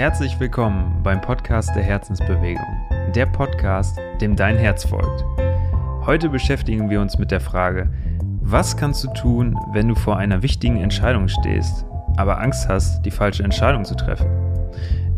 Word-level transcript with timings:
Herzlich 0.00 0.40
willkommen 0.40 1.02
beim 1.02 1.20
Podcast 1.20 1.76
der 1.76 1.82
Herzensbewegung, 1.82 2.64
der 3.14 3.26
Podcast, 3.26 4.00
dem 4.22 4.34
dein 4.34 4.56
Herz 4.56 4.86
folgt. 4.86 5.22
Heute 6.06 6.30
beschäftigen 6.30 6.88
wir 6.88 7.02
uns 7.02 7.18
mit 7.18 7.30
der 7.30 7.38
Frage, 7.42 7.92
was 8.40 8.78
kannst 8.78 9.04
du 9.04 9.12
tun, 9.12 9.58
wenn 9.74 9.88
du 9.88 9.94
vor 9.94 10.16
einer 10.16 10.42
wichtigen 10.42 10.78
Entscheidung 10.78 11.28
stehst, 11.28 11.84
aber 12.16 12.40
Angst 12.40 12.66
hast, 12.66 13.02
die 13.02 13.10
falsche 13.10 13.44
Entscheidung 13.44 13.84
zu 13.84 13.94
treffen? 13.94 14.30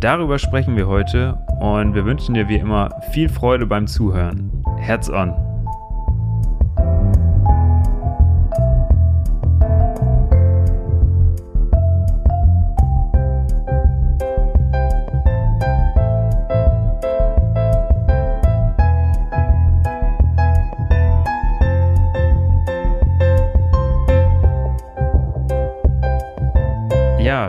Darüber 0.01 0.41
sprechen 0.41 0.75
wir 0.75 0.89
heute 0.89 1.35
und 1.61 1.95
wir 1.95 2.05
wünschen 2.05 2.35
dir 2.35 2.49
wie 2.49 2.57
immer 2.57 2.91
viel 3.13 3.29
Freude 3.29 3.67
beim 3.67 3.87
Zuhören. 3.87 4.65
Herz 4.79 5.09
on! 5.09 5.33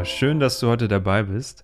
Schön, 0.05 0.41
dass 0.41 0.59
du 0.59 0.67
heute 0.67 0.89
dabei 0.89 1.23
bist. 1.23 1.63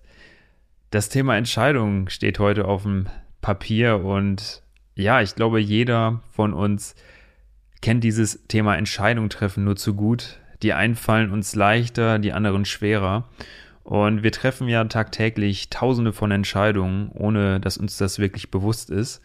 Das 0.90 1.10
Thema 1.10 1.36
Entscheidung 1.36 2.08
steht 2.08 2.38
heute 2.38 2.64
auf 2.64 2.84
dem 2.84 3.06
Papier 3.42 4.02
und 4.02 4.62
ja, 4.94 5.20
ich 5.20 5.34
glaube, 5.34 5.60
jeder 5.60 6.22
von 6.32 6.54
uns 6.54 6.94
kennt 7.82 8.02
dieses 8.02 8.46
Thema 8.48 8.76
Entscheidung 8.76 9.28
treffen 9.28 9.64
nur 9.64 9.76
zu 9.76 9.94
gut. 9.94 10.38
Die 10.62 10.72
einen 10.72 10.94
fallen 10.94 11.30
uns 11.30 11.54
leichter, 11.54 12.18
die 12.18 12.32
anderen 12.32 12.64
schwerer. 12.64 13.28
Und 13.84 14.22
wir 14.22 14.32
treffen 14.32 14.68
ja 14.68 14.84
tagtäglich 14.84 15.68
tausende 15.68 16.12
von 16.12 16.30
Entscheidungen, 16.30 17.10
ohne 17.12 17.60
dass 17.60 17.76
uns 17.76 17.98
das 17.98 18.18
wirklich 18.18 18.50
bewusst 18.50 18.90
ist. 18.90 19.22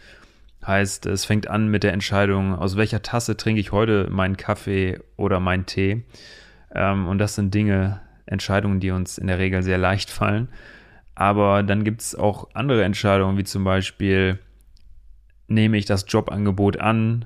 Heißt, 0.66 1.06
es 1.06 1.26
fängt 1.26 1.48
an 1.48 1.68
mit 1.70 1.84
der 1.84 1.94
Entscheidung, 1.94 2.56
aus 2.56 2.76
welcher 2.76 3.02
Tasse 3.02 3.38
trinke 3.38 3.62
ich 3.62 3.72
heute 3.72 4.10
meinen 4.10 4.36
Kaffee 4.36 5.00
oder 5.16 5.40
meinen 5.40 5.66
Tee. 5.66 6.04
Ähm, 6.74 7.08
und 7.08 7.20
das 7.20 7.36
sind 7.36 7.54
Dinge, 7.54 8.02
Entscheidungen, 8.26 8.80
die 8.80 8.92
uns 8.92 9.18
in 9.18 9.28
der 9.28 9.40
Regel 9.40 9.64
sehr 9.64 9.78
leicht 9.78 10.10
fallen. 10.10 10.50
Aber 11.16 11.64
dann 11.64 11.84
gibt 11.84 12.02
es 12.02 12.16
auch 12.16 12.50
andere 12.54 12.84
Entscheidungen, 12.84 13.38
wie 13.38 13.44
zum 13.44 13.64
Beispiel, 13.64 14.40
nehme 15.48 15.78
ich 15.78 15.86
das 15.86 16.06
Jobangebot 16.08 16.80
an, 16.80 17.26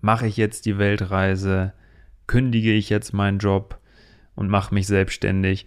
mache 0.00 0.26
ich 0.26 0.36
jetzt 0.36 0.66
die 0.66 0.78
Weltreise, 0.78 1.72
kündige 2.26 2.72
ich 2.72 2.88
jetzt 2.88 3.12
meinen 3.12 3.38
Job 3.38 3.78
und 4.34 4.48
mache 4.48 4.74
mich 4.74 4.86
selbstständig. 4.86 5.66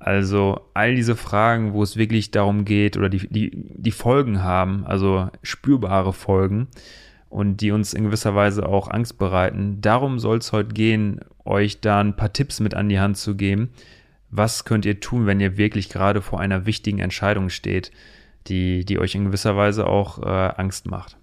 Also 0.00 0.60
all 0.74 0.94
diese 0.94 1.16
Fragen, 1.16 1.72
wo 1.72 1.82
es 1.82 1.96
wirklich 1.96 2.30
darum 2.30 2.64
geht 2.64 2.96
oder 2.96 3.08
die, 3.08 3.28
die, 3.28 3.50
die 3.54 3.90
Folgen 3.90 4.42
haben, 4.42 4.84
also 4.84 5.28
spürbare 5.42 6.12
Folgen 6.12 6.68
und 7.28 7.60
die 7.60 7.72
uns 7.72 7.94
in 7.94 8.04
gewisser 8.04 8.34
Weise 8.34 8.66
auch 8.66 8.88
Angst 8.88 9.18
bereiten. 9.18 9.80
Darum 9.80 10.18
soll 10.18 10.38
es 10.38 10.52
heute 10.52 10.72
gehen, 10.72 11.20
euch 11.44 11.80
da 11.80 12.00
ein 12.00 12.16
paar 12.16 12.32
Tipps 12.32 12.60
mit 12.60 12.74
an 12.74 12.88
die 12.88 13.00
Hand 13.00 13.16
zu 13.16 13.36
geben, 13.36 13.70
was 14.30 14.64
könnt 14.64 14.84
ihr 14.84 15.00
tun, 15.00 15.26
wenn 15.26 15.40
ihr 15.40 15.56
wirklich 15.56 15.88
gerade 15.88 16.22
vor 16.22 16.40
einer 16.40 16.66
wichtigen 16.66 16.98
Entscheidung 16.98 17.48
steht, 17.48 17.90
die, 18.46 18.84
die 18.84 18.98
euch 18.98 19.14
in 19.14 19.24
gewisser 19.24 19.56
Weise 19.56 19.86
auch 19.86 20.22
äh, 20.22 20.52
Angst 20.56 20.86
macht. 20.86 21.16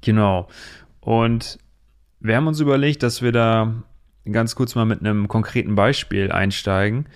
Genau. 0.00 0.48
Und 1.00 1.58
wir 2.20 2.36
haben 2.36 2.46
uns 2.46 2.60
überlegt, 2.60 3.02
dass 3.02 3.22
wir 3.22 3.32
da 3.32 3.74
ganz 4.30 4.54
kurz 4.54 4.74
mal 4.74 4.84
mit 4.84 5.00
einem 5.00 5.28
konkreten 5.28 5.74
Beispiel 5.74 6.30
einsteigen 6.30 7.06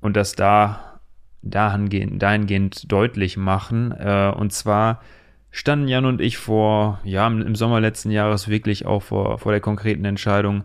und 0.00 0.16
das 0.16 0.34
da 0.34 1.00
dahingehend, 1.42 2.22
dahingehend 2.22 2.90
deutlich 2.90 3.36
machen. 3.36 3.92
Äh, 3.92 4.32
und 4.36 4.52
zwar 4.52 5.00
standen 5.50 5.88
Jan 5.88 6.04
und 6.04 6.20
ich 6.20 6.36
vor, 6.36 7.00
ja, 7.04 7.26
im 7.26 7.54
Sommer 7.54 7.80
letzten 7.80 8.10
Jahres 8.10 8.48
wirklich 8.48 8.86
auch 8.86 9.02
vor, 9.02 9.38
vor 9.38 9.52
der 9.52 9.60
konkreten 9.60 10.04
Entscheidung, 10.04 10.64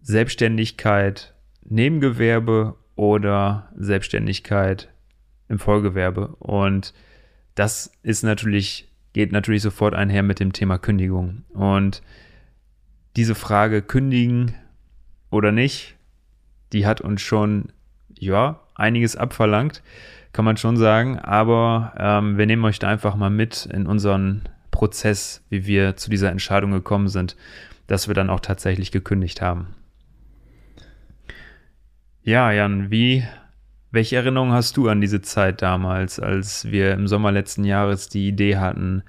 Selbstständigkeit 0.00 1.31
Nebengewerbe 1.64 2.76
oder 2.96 3.68
Selbstständigkeit 3.76 4.88
im 5.48 5.58
Vollgewerbe. 5.58 6.28
Und 6.38 6.94
das 7.54 7.92
ist 8.02 8.22
natürlich, 8.22 8.88
geht 9.12 9.32
natürlich 9.32 9.62
sofort 9.62 9.94
einher 9.94 10.22
mit 10.22 10.40
dem 10.40 10.52
Thema 10.52 10.78
Kündigung. 10.78 11.44
Und 11.50 12.02
diese 13.16 13.34
Frage 13.34 13.82
kündigen 13.82 14.54
oder 15.30 15.52
nicht, 15.52 15.96
die 16.72 16.86
hat 16.86 17.00
uns 17.00 17.20
schon, 17.20 17.72
ja, 18.18 18.60
einiges 18.74 19.16
abverlangt, 19.16 19.82
kann 20.32 20.44
man 20.44 20.56
schon 20.56 20.76
sagen. 20.76 21.18
Aber 21.18 21.92
ähm, 21.98 22.38
wir 22.38 22.46
nehmen 22.46 22.64
euch 22.64 22.78
da 22.78 22.88
einfach 22.88 23.14
mal 23.14 23.30
mit 23.30 23.66
in 23.66 23.86
unseren 23.86 24.42
Prozess, 24.70 25.44
wie 25.50 25.66
wir 25.66 25.96
zu 25.96 26.10
dieser 26.10 26.30
Entscheidung 26.30 26.72
gekommen 26.72 27.08
sind, 27.08 27.36
dass 27.86 28.08
wir 28.08 28.14
dann 28.14 28.30
auch 28.30 28.40
tatsächlich 28.40 28.90
gekündigt 28.90 29.42
haben. 29.42 29.74
Ja, 32.24 32.52
Jan, 32.52 32.92
wie, 32.92 33.26
welche 33.90 34.14
Erinnerungen 34.14 34.52
hast 34.52 34.76
du 34.76 34.88
an 34.88 35.00
diese 35.00 35.22
Zeit 35.22 35.60
damals, 35.60 36.20
als 36.20 36.70
wir 36.70 36.92
im 36.92 37.08
Sommer 37.08 37.32
letzten 37.32 37.64
Jahres 37.64 38.08
die 38.08 38.28
Idee 38.28 38.58
hatten, 38.58 39.02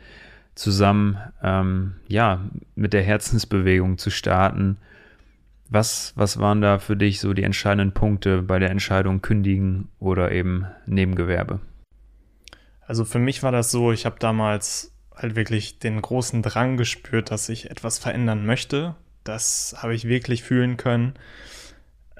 zusammen, 0.55 1.19
ähm, 1.43 1.93
ja, 2.07 2.41
mit 2.75 2.93
der 2.93 3.03
Herzensbewegung 3.03 3.99
zu 3.99 4.09
starten? 4.09 4.77
Was, 5.69 6.13
was 6.15 6.39
waren 6.39 6.61
da 6.61 6.79
für 6.79 6.97
dich 6.97 7.19
so 7.19 7.33
die 7.33 7.43
entscheidenden 7.43 7.93
Punkte 7.93 8.41
bei 8.41 8.57
der 8.57 8.71
Entscheidung 8.71 9.21
kündigen 9.21 9.89
oder 9.99 10.31
eben 10.31 10.65
Nebengewerbe? 10.87 11.59
Also 12.81 13.05
für 13.05 13.19
mich 13.19 13.43
war 13.43 13.51
das 13.51 13.69
so, 13.69 13.91
ich 13.91 14.07
habe 14.07 14.15
damals 14.19 14.91
halt 15.15 15.35
wirklich 15.35 15.77
den 15.77 16.01
großen 16.01 16.41
Drang 16.41 16.77
gespürt, 16.77 17.29
dass 17.29 17.47
ich 17.49 17.69
etwas 17.69 17.99
verändern 17.99 18.45
möchte. 18.47 18.95
Das 19.23 19.75
habe 19.77 19.93
ich 19.93 20.07
wirklich 20.07 20.41
fühlen 20.41 20.77
können. 20.77 21.13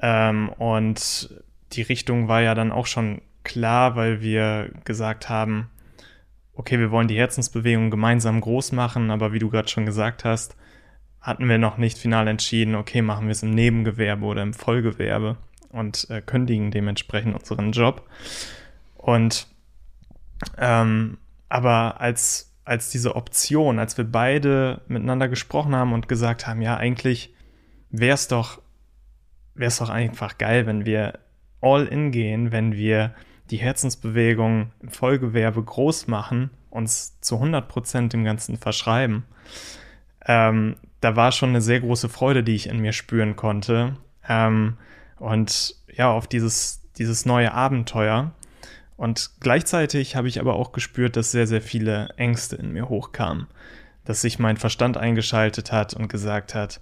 Ähm, 0.04 0.50
und 0.50 1.34
die 1.72 1.82
Richtung 1.82 2.28
war 2.28 2.42
ja 2.42 2.54
dann 2.56 2.74
auch 2.74 2.88
schon 2.88 3.22
klar, 3.44 3.96
weil 3.96 4.22
wir 4.22 4.70
gesagt 4.84 5.30
haben, 5.30 5.70
okay, 6.56 6.78
wir 6.78 6.92
wollen 6.92 7.08
die 7.08 7.18
Herzensbewegung 7.18 7.90
gemeinsam 7.90 8.42
groß 8.42 8.74
machen, 8.74 9.12
aber 9.12 9.32
wie 9.32 9.40
du 9.40 9.50
gerade 9.50 9.70
schon 9.70 9.86
gesagt 9.86 10.26
hast, 10.26 10.58
hatten 11.22 11.48
wir 11.48 11.58
noch 11.58 11.78
nicht 11.78 11.98
final 11.98 12.28
entschieden, 12.28 12.76
okay, 12.76 13.02
machen 13.02 13.28
wir 13.28 13.32
es 13.32 13.44
im 13.44 13.52
Nebengewerbe 13.52 14.26
oder 14.26 14.44
im 14.44 14.54
Vollgewerbe 14.54 15.38
und 15.70 16.10
äh, 16.10 16.22
kündigen 16.22 16.70
dementsprechend 16.70 17.34
unseren 17.34 17.72
Job. 17.72 18.06
Und 18.98 19.48
ähm, 20.58 21.18
aber 21.48 22.02
als, 22.02 22.54
als 22.66 22.90
diese 22.90 23.16
Option, 23.16 23.80
als 23.80 23.98
wir 23.98 24.04
beide 24.04 24.82
miteinander 24.88 25.30
gesprochen 25.30 25.74
haben 25.74 25.94
und 25.94 26.10
gesagt 26.10 26.46
haben, 26.46 26.62
ja, 26.62 26.76
eigentlich 26.76 27.34
wäre 27.90 28.16
es 28.16 28.28
doch 28.28 28.62
wäre 29.56 29.68
es 29.68 29.78
doch 29.78 29.90
einfach 29.90 30.38
geil, 30.38 30.66
wenn 30.66 30.86
wir 30.86 31.20
all 31.62 31.86
in 31.86 32.12
gehen, 32.12 32.52
wenn 32.52 32.74
wir 32.74 33.14
die 33.50 33.58
Herzensbewegung 33.58 34.72
im 34.82 34.90
Vollgewerbe 34.90 35.64
groß 35.64 36.08
machen, 36.08 36.50
uns 36.70 37.20
zu 37.22 37.36
100% 37.36 38.10
dem 38.10 38.24
Ganzen 38.24 38.58
verschreiben. 38.58 39.26
Ähm, 40.26 40.76
da 41.02 41.16
war 41.16 41.32
schon 41.32 41.50
eine 41.50 41.62
sehr 41.62 41.82
große 41.82 42.10
Freude, 42.10 42.44
die 42.44 42.56
ich 42.56 42.68
in 42.68 42.80
mir 42.80 42.94
spüren 42.94 43.36
konnte. 43.36 43.98
Ähm, 44.28 44.78
und 45.18 45.76
ja, 45.94 46.10
auf 46.10 46.28
dieses, 46.28 46.82
dieses 46.98 47.26
neue 47.26 47.54
Abenteuer. 47.54 48.32
Und 48.96 49.32
gleichzeitig 49.40 50.16
habe 50.16 50.28
ich 50.28 50.40
aber 50.40 50.56
auch 50.56 50.72
gespürt, 50.72 51.16
dass 51.16 51.32
sehr, 51.32 51.48
sehr 51.48 51.62
viele 51.62 52.10
Ängste 52.18 52.56
in 52.56 52.72
mir 52.72 52.90
hochkamen. 52.90 53.48
Dass 54.06 54.22
sich 54.22 54.40
mein 54.40 54.58
Verstand 54.58 54.98
eingeschaltet 54.98 55.72
hat 55.72 55.94
und 55.94 56.08
gesagt 56.08 56.56
hat, 56.56 56.80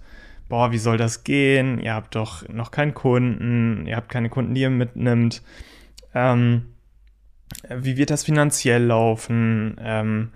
boah, 0.52 0.70
wie 0.70 0.76
soll 0.76 0.98
das 0.98 1.24
gehen? 1.24 1.78
Ihr 1.78 1.94
habt 1.94 2.14
doch 2.14 2.46
noch 2.46 2.70
keinen 2.70 2.92
Kunden, 2.92 3.86
ihr 3.86 3.96
habt 3.96 4.10
keine 4.10 4.28
Kunden, 4.28 4.52
die 4.52 4.60
ihr 4.60 4.68
mitnimmt. 4.68 5.40
Ähm, 6.14 6.74
wie 7.70 7.96
wird 7.96 8.10
das 8.10 8.22
finanziell 8.22 8.84
laufen? 8.84 9.80
Ähm, 9.82 10.32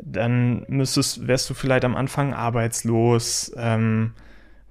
dann 0.00 0.64
müsstest, 0.66 1.28
wärst 1.28 1.48
du 1.48 1.54
vielleicht 1.54 1.84
am 1.84 1.94
Anfang 1.94 2.34
arbeitslos. 2.34 3.52
Ähm, 3.56 4.14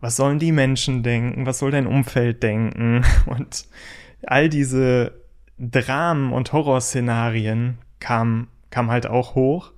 was 0.01 0.17
sollen 0.17 0.39
die 0.39 0.51
Menschen 0.51 1.03
denken? 1.03 1.45
Was 1.45 1.59
soll 1.59 1.71
dein 1.71 1.87
Umfeld 1.87 2.44
denken? 2.44 3.05
Und 3.27 3.69
all 4.23 4.49
diese 4.49 5.13
Dramen 5.57 6.33
und 6.33 6.51
Horrorszenarien 6.51 7.77
kamen 8.01 8.49
kam 8.71 8.91
halt 8.91 9.07
auch 9.07 9.35
hoch. 9.35 9.71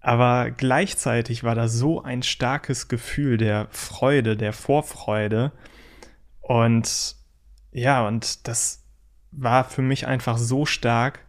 Aber 0.00 0.50
gleichzeitig 0.50 1.44
war 1.44 1.54
da 1.54 1.68
so 1.68 2.02
ein 2.02 2.22
starkes 2.22 2.88
Gefühl 2.88 3.36
der 3.36 3.68
Freude, 3.70 4.36
der 4.36 4.52
Vorfreude. 4.52 5.52
Und 6.40 7.16
ja, 7.72 8.06
und 8.06 8.48
das 8.48 8.84
war 9.30 9.64
für 9.64 9.82
mich 9.82 10.06
einfach 10.06 10.38
so 10.38 10.64
stark, 10.64 11.20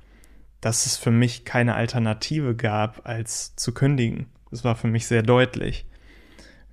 dass 0.62 0.86
es 0.86 0.98
für 0.98 1.12
mich 1.12 1.44
keine 1.44 1.76
Alternative 1.76 2.56
gab, 2.56 3.06
als 3.06 3.56
zu 3.56 3.74
kündigen. 3.74 4.28
Das 4.52 4.64
war 4.64 4.76
für 4.76 4.88
mich 4.88 5.08
sehr 5.08 5.24
deutlich. 5.24 5.86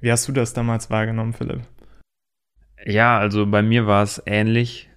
Wie 0.01 0.13
hast 0.13 0.29
du 0.29 0.33
das 0.33 0.53
damals 0.53 0.91
wahrgenommen, 0.91 1.33
Philipp? 1.33 1.63
Ja, 2.85 3.19
also 3.19 3.47
bei 3.47 3.63
mir 3.63 3.87
war 3.87 4.03
es 4.03 4.23
ähnlich. 4.25 4.89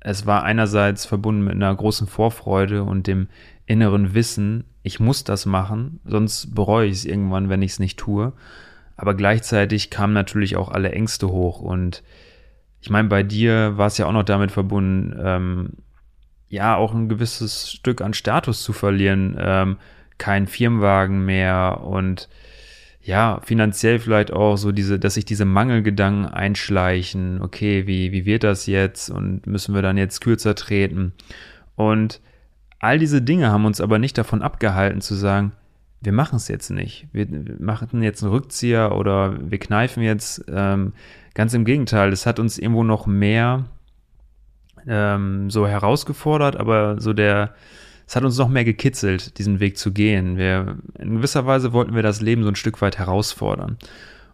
es 0.00 0.26
war 0.26 0.42
einerseits 0.42 1.06
verbunden 1.06 1.44
mit 1.44 1.54
einer 1.54 1.74
großen 1.74 2.06
Vorfreude 2.06 2.82
und 2.82 3.06
dem 3.06 3.28
inneren 3.66 4.14
Wissen, 4.14 4.64
ich 4.82 5.00
muss 5.00 5.24
das 5.24 5.46
machen, 5.46 6.00
sonst 6.04 6.54
bereue 6.54 6.86
ich 6.86 6.94
es 6.94 7.04
irgendwann, 7.04 7.48
wenn 7.48 7.62
ich 7.62 7.72
es 7.72 7.78
nicht 7.78 7.98
tue. 7.98 8.32
Aber 8.96 9.14
gleichzeitig 9.14 9.90
kamen 9.90 10.12
natürlich 10.12 10.56
auch 10.56 10.70
alle 10.70 10.92
Ängste 10.92 11.28
hoch. 11.28 11.60
Und 11.60 12.02
ich 12.80 12.90
meine, 12.90 13.08
bei 13.08 13.22
dir 13.22 13.76
war 13.76 13.86
es 13.86 13.98
ja 13.98 14.06
auch 14.06 14.12
noch 14.12 14.24
damit 14.24 14.52
verbunden, 14.52 15.18
ähm, 15.18 15.70
ja, 16.48 16.76
auch 16.76 16.94
ein 16.94 17.08
gewisses 17.08 17.72
Stück 17.72 18.00
an 18.00 18.14
Status 18.14 18.62
zu 18.62 18.72
verlieren. 18.72 19.36
Ähm, 19.40 19.78
kein 20.18 20.46
Firmenwagen 20.46 21.24
mehr 21.24 21.80
und 21.82 22.28
ja, 23.02 23.40
finanziell 23.44 23.98
vielleicht 23.98 24.32
auch 24.32 24.56
so 24.56 24.72
diese, 24.72 24.98
dass 24.98 25.14
sich 25.14 25.26
diese 25.26 25.44
Mangelgedanken 25.44 26.26
einschleichen. 26.26 27.42
Okay, 27.42 27.86
wie, 27.86 28.12
wie 28.12 28.24
wird 28.24 28.44
das 28.44 28.66
jetzt? 28.66 29.10
Und 29.10 29.46
müssen 29.46 29.74
wir 29.74 29.82
dann 29.82 29.98
jetzt 29.98 30.20
kürzer 30.20 30.54
treten? 30.54 31.12
Und 31.76 32.20
all 32.78 32.98
diese 32.98 33.22
Dinge 33.22 33.50
haben 33.50 33.64
uns 33.64 33.80
aber 33.80 33.98
nicht 33.98 34.18
davon 34.18 34.42
abgehalten 34.42 35.00
zu 35.00 35.14
sagen, 35.14 35.52
wir 36.04 36.12
machen 36.12 36.36
es 36.36 36.48
jetzt 36.48 36.70
nicht. 36.70 37.08
Wir 37.12 37.26
machen 37.58 38.02
jetzt 38.02 38.22
einen 38.22 38.32
Rückzieher 38.32 38.92
oder 38.94 39.38
wir 39.50 39.58
kneifen 39.58 40.02
jetzt. 40.02 40.44
Ähm, 40.48 40.92
ganz 41.34 41.54
im 41.54 41.64
Gegenteil, 41.64 42.12
es 42.12 42.26
hat 42.26 42.38
uns 42.38 42.58
irgendwo 42.58 42.84
noch 42.84 43.06
mehr 43.06 43.64
ähm, 44.86 45.50
so 45.50 45.66
herausgefordert, 45.66 46.56
aber 46.56 47.00
so 47.00 47.12
der, 47.12 47.54
es 48.06 48.16
hat 48.16 48.24
uns 48.24 48.36
noch 48.36 48.48
mehr 48.48 48.64
gekitzelt, 48.64 49.38
diesen 49.38 49.60
Weg 49.60 49.78
zu 49.78 49.92
gehen. 49.92 50.36
Wir, 50.36 50.76
in 50.98 51.16
gewisser 51.16 51.46
Weise 51.46 51.72
wollten 51.72 51.94
wir 51.94 52.02
das 52.02 52.20
Leben 52.20 52.42
so 52.42 52.50
ein 52.50 52.56
Stück 52.56 52.82
weit 52.82 52.98
herausfordern. 52.98 53.78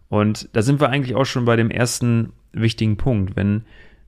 Und 0.09 0.49
da 0.53 0.61
sind 0.61 0.81
wir 0.81 0.89
eigentlich 0.89 1.15
auch 1.15 1.25
schon 1.25 1.45
bei 1.45 1.55
dem 1.55 1.71
ersten 1.71 2.33
wichtigen 2.51 2.97
Punkt. 2.97 3.37
Wenn, 3.37 3.63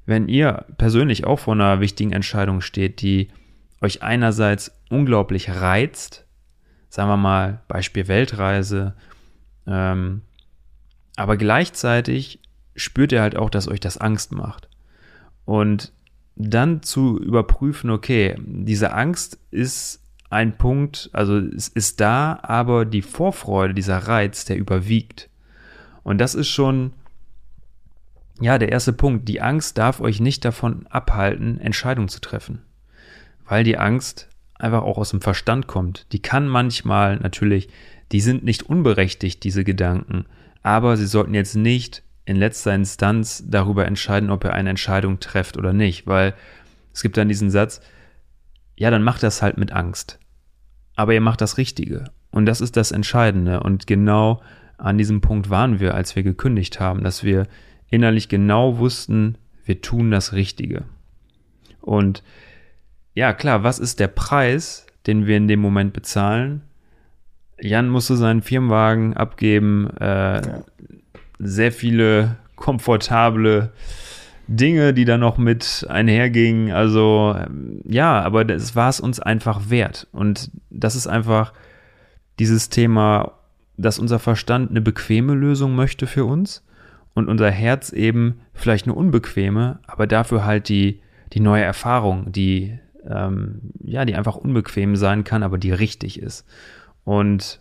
wenn 0.06 0.28
ihr 0.28 0.66
persönlich 0.78 1.26
auch 1.26 1.40
vor 1.40 1.54
einer 1.54 1.80
wichtigen 1.80 2.12
Entscheidung 2.12 2.60
steht, 2.60 3.02
die 3.02 3.30
euch 3.84 4.02
einerseits 4.02 4.72
unglaublich 4.90 5.50
reizt, 5.50 6.26
sagen 6.90 7.10
wir 7.10 7.18
mal, 7.18 7.62
Beispiel 7.68 8.08
Weltreise, 8.08 8.94
ähm, 9.68 10.22
aber 11.16 11.38
gleichzeitig 11.38 12.40
spürt 12.76 13.12
ihr 13.12 13.22
halt 13.22 13.36
auch, 13.36 13.50
dass 13.50 13.68
euch 13.68 13.80
das 13.80 13.98
Angst 13.98 14.32
macht. 14.32 14.68
Und 15.46 15.92
dann 16.36 16.82
zu 16.82 17.20
überprüfen, 17.20 17.90
okay, 17.92 18.36
diese 18.40 18.94
Angst 18.94 19.38
ist 19.52 20.02
ein 20.30 20.58
Punkt, 20.58 21.12
also 21.14 21.38
es 21.38 21.68
ist 21.68 22.00
da, 22.00 22.40
aber 22.42 22.86
die 22.86 23.04
Vorfreude, 23.04 23.76
dieser 23.76 24.00
Reiz, 24.00 24.46
der 24.46 24.58
überwiegt. 24.58 25.30
Und 26.02 26.18
das 26.18 26.34
ist 26.34 26.48
schon, 26.48 26.94
ja, 28.42 28.58
der 28.58 28.72
erste 28.72 28.94
Punkt. 28.94 29.28
Die 29.30 29.42
Angst 29.42 29.78
darf 29.78 30.02
euch 30.02 30.20
nicht 30.20 30.44
davon 30.44 30.88
abhalten, 30.88 31.60
Entscheidungen 31.60 32.10
zu 32.10 32.20
treffen. 32.20 32.64
Weil 33.54 33.64
die 33.64 33.78
Angst 33.78 34.30
einfach 34.56 34.82
auch 34.82 34.98
aus 34.98 35.12
dem 35.12 35.22
Verstand 35.22 35.68
kommt. 35.68 36.12
Die 36.12 36.24
kann 36.24 36.48
manchmal 36.48 37.18
natürlich, 37.18 37.70
die 38.12 38.20
sind 38.20 38.44
nicht 38.44 38.64
unberechtigt, 38.64 39.44
diese 39.44 39.64
Gedanken, 39.64 40.26
aber 40.64 40.98
sie 40.98 41.06
sollten 41.06 41.36
jetzt 41.36 41.56
nicht 41.56 42.02
in 42.26 42.36
letzter 42.36 42.74
Instanz 42.74 43.44
darüber 43.46 43.86
entscheiden, 43.86 44.32
ob 44.32 44.44
ihr 44.44 44.54
eine 44.54 44.72
Entscheidung 44.72 45.20
trefft 45.20 45.56
oder 45.56 45.72
nicht, 45.72 46.08
weil 46.08 46.34
es 46.96 47.04
gibt 47.04 47.16
dann 47.16 47.28
diesen 47.28 47.52
Satz, 47.52 47.80
ja, 48.76 48.90
dann 48.90 49.04
macht 49.04 49.22
das 49.22 49.44
halt 49.44 49.60
mit 49.60 49.72
Angst. 49.72 50.18
Aber 50.96 51.14
ihr 51.14 51.22
macht 51.22 51.40
das 51.40 51.60
Richtige. 51.60 52.06
Und 52.32 52.48
das 52.48 52.60
ist 52.60 52.76
das 52.76 52.92
Entscheidende. 52.92 53.60
Und 53.60 53.86
genau 53.86 54.42
an 54.80 54.98
diesem 54.98 55.22
Punkt 55.22 55.52
waren 55.52 55.80
wir, 55.80 55.94
als 55.94 56.16
wir 56.16 56.24
gekündigt 56.24 56.80
haben, 56.80 57.04
dass 57.04 57.24
wir 57.24 57.46
innerlich 57.92 58.30
genau 58.30 58.80
wussten, 58.80 59.38
wir 59.64 59.80
tun 59.80 60.10
das 60.10 60.34
Richtige. 60.34 60.86
Und 61.82 62.24
ja, 63.13 63.33
klar, 63.33 63.63
was 63.63 63.80
ist 63.80 64.00
der 64.00 64.07
Preis, 64.07 64.86
den 65.07 65.27
wir 65.27 65.38
in 65.38 65.48
dem 65.48 65.60
Moment 65.60 65.94
bezahlen? 65.94 66.62
Jan 67.60 67.89
musste 67.89 68.18
seinen 68.18 68.42
Firmenwagen 68.42 69.15
abgeben. 69.15 69.89
Äh, 69.98 70.42
ja 70.48 70.63
sehr 71.44 71.71
viele 71.71 72.38
komfortable 72.56 73.71
Dinge, 74.48 74.94
die 74.94 75.06
da 75.06 75.18
noch 75.18 75.38
mit 75.38 75.86
einhergingen. 75.89 76.71
Also 76.71 77.36
ja, 77.86 78.21
aber 78.21 78.45
das 78.45 78.75
war 78.75 78.89
es 78.89 79.00
uns 79.00 79.19
einfach 79.19 79.69
wert. 79.69 80.07
Und 80.12 80.51
das 80.69 80.95
ist 80.95 81.07
einfach 81.07 81.54
dieses 82.39 82.69
Thema, 82.69 83.33
dass 83.77 84.00
unser 84.00 84.19
Verstand 84.19 84.69
eine 84.69 84.81
bequeme 84.81 85.33
Lösung 85.33 85.75
möchte 85.75 86.07
für 86.07 86.25
uns 86.25 86.63
und 87.13 87.30
unser 87.30 87.50
Herz 87.50 87.92
eben 87.92 88.39
vielleicht 88.54 88.86
eine 88.86 88.95
unbequeme, 88.95 89.80
aber 89.88 90.07
dafür 90.07 90.45
halt 90.45 90.69
die, 90.69 91.01
die 91.33 91.39
neue 91.39 91.63
Erfahrung, 91.63 92.31
die 92.31 92.80
ähm, 93.08 93.72
ja, 93.84 94.06
die 94.06 94.16
einfach 94.16 94.36
unbequem 94.36 94.96
sein 94.96 95.24
kann, 95.24 95.44
aber 95.44 95.58
die 95.58 95.72
richtig 95.72 96.20
ist. 96.20 96.46
Und 97.04 97.60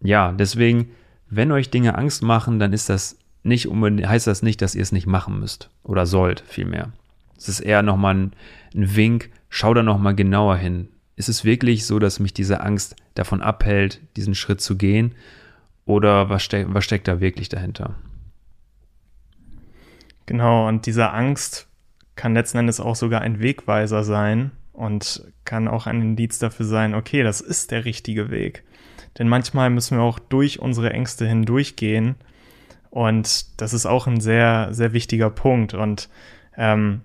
ja, 0.00 0.32
deswegen 0.32 0.90
wenn 1.28 1.52
euch 1.52 1.70
Dinge 1.70 1.96
Angst 1.96 2.22
machen, 2.22 2.58
dann 2.58 2.72
ist 2.72 2.88
das 2.88 3.18
nicht 3.42 3.68
unbedingt, 3.68 4.08
heißt 4.08 4.26
das 4.26 4.42
nicht, 4.42 4.62
dass 4.62 4.74
ihr 4.74 4.82
es 4.82 4.92
nicht 4.92 5.06
machen 5.06 5.38
müsst 5.38 5.70
oder 5.82 6.06
sollt, 6.06 6.40
vielmehr. 6.46 6.92
Es 7.36 7.48
ist 7.48 7.60
eher 7.60 7.82
nochmal 7.82 8.14
ein, 8.14 8.32
ein 8.74 8.96
Wink, 8.96 9.30
schau 9.48 9.74
da 9.74 9.82
nochmal 9.82 10.14
genauer 10.14 10.56
hin. 10.56 10.88
Ist 11.16 11.28
es 11.28 11.44
wirklich 11.44 11.86
so, 11.86 11.98
dass 11.98 12.20
mich 12.20 12.34
diese 12.34 12.60
Angst 12.60 12.96
davon 13.14 13.40
abhält, 13.40 14.00
diesen 14.16 14.34
Schritt 14.34 14.60
zu 14.60 14.76
gehen? 14.76 15.14
Oder 15.84 16.28
was, 16.28 16.42
steck, 16.42 16.66
was 16.70 16.84
steckt 16.84 17.08
da 17.08 17.20
wirklich 17.20 17.48
dahinter? 17.48 17.94
Genau, 20.26 20.66
und 20.66 20.86
diese 20.86 21.10
Angst 21.10 21.68
kann 22.16 22.34
letzten 22.34 22.58
Endes 22.58 22.80
auch 22.80 22.96
sogar 22.96 23.20
ein 23.20 23.40
Wegweiser 23.40 24.02
sein 24.02 24.50
und 24.76 25.24
kann 25.44 25.68
auch 25.68 25.86
ein 25.86 26.02
Indiz 26.02 26.38
dafür 26.38 26.66
sein, 26.66 26.94
okay, 26.94 27.22
das 27.22 27.40
ist 27.40 27.70
der 27.70 27.84
richtige 27.84 28.30
Weg. 28.30 28.62
Denn 29.18 29.28
manchmal 29.28 29.70
müssen 29.70 29.96
wir 29.96 30.04
auch 30.04 30.18
durch 30.18 30.60
unsere 30.60 30.92
Ängste 30.92 31.26
hindurchgehen. 31.26 32.16
Und 32.90 33.60
das 33.60 33.72
ist 33.72 33.86
auch 33.86 34.06
ein 34.06 34.20
sehr, 34.20 34.68
sehr 34.72 34.92
wichtiger 34.92 35.30
Punkt. 35.30 35.72
Und 35.72 36.10
ähm, 36.56 37.00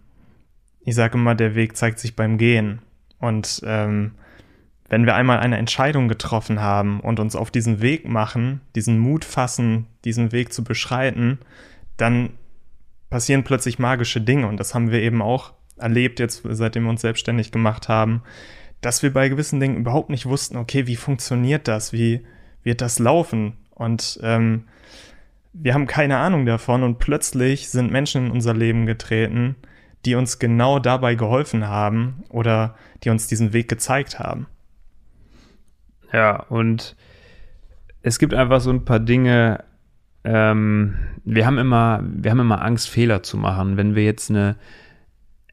ich 0.82 0.96
sage 0.96 1.18
immer, 1.18 1.34
der 1.34 1.56
Weg 1.56 1.78
zeigt 1.78 2.00
sich 2.00 2.16
beim 2.16 2.38
Gehen. 2.38 2.82
Und 3.20 3.62
ähm, 3.66 4.12
wenn 4.90 5.06
wir 5.06 5.16
einmal 5.16 5.40
eine 5.40 5.58
Entscheidung 5.58 6.10
getroffen 6.10 6.60
haben 6.60 7.00
und 7.00 7.22
uns 7.22 7.38
auf 7.38 7.52
diesen 7.52 7.82
Weg 7.82 8.06
machen, 8.06 8.60
diesen 8.76 9.00
Mut 9.00 9.24
fassen, 9.24 9.88
diesen 10.04 10.34
Weg 10.34 10.52
zu 10.52 10.66
beschreiten, 10.66 11.40
dann 11.96 12.32
passieren 13.10 13.46
plötzlich 13.46 13.80
magische 13.80 14.20
Dinge. 14.20 14.48
Und 14.48 14.58
das 14.58 14.76
haben 14.76 14.92
wir 14.92 15.02
eben 15.02 15.22
auch 15.22 15.54
erlebt, 15.82 16.20
jetzt 16.20 16.44
seitdem 16.44 16.84
wir 16.84 16.90
uns 16.90 17.02
selbstständig 17.02 17.52
gemacht 17.52 17.90
haben, 17.90 18.24
dass 18.82 19.04
wir 19.04 19.14
bei 19.14 19.30
gewissen 19.30 19.60
Dingen 19.60 19.78
überhaupt 19.78 20.10
nicht 20.10 20.26
wussten, 20.26 20.58
okay, 20.58 20.88
wie 20.88 20.96
funktioniert 20.96 21.68
das, 21.68 21.94
wie 21.94 22.26
wird 22.64 22.82
das 22.82 23.00
laufen? 23.00 23.54
Und 23.72 24.20
ähm, 24.24 24.66
wir 25.54 25.74
haben 25.74 25.88
keine 25.88 26.18
Ahnung 26.18 26.46
davon 26.46 26.84
und 26.84 27.00
plötzlich 27.00 27.70
sind 27.70 27.92
Menschen 27.92 28.28
in 28.28 28.32
unser 28.32 28.54
Leben 28.54 28.86
getreten, 28.86 29.56
die 30.06 30.16
uns 30.16 30.40
genau 30.40 30.80
dabei 30.80 31.16
geholfen 31.16 31.68
haben 31.68 32.24
oder 32.30 32.76
die 33.04 33.10
uns 33.10 33.28
diesen 33.28 33.54
Weg 33.54 33.68
gezeigt 33.68 34.20
haben. 34.20 34.48
Ja, 36.12 36.44
und 36.44 36.96
es 38.02 38.18
gibt 38.18 38.34
einfach 38.34 38.62
so 38.62 38.72
ein 38.72 38.84
paar 38.86 39.00
Dinge, 39.00 39.64
ähm, 40.24 40.98
wir 41.24 41.46
haben 41.46 41.58
immer, 41.58 42.04
wir 42.04 42.32
haben 42.32 42.40
immer 42.40 42.64
Angst, 42.64 42.90
Fehler 42.90 43.24
zu 43.24 43.38
machen. 43.38 43.78
Wenn 43.78 43.96
wir 43.96 44.04
jetzt 44.04 44.30
eine 44.30 44.56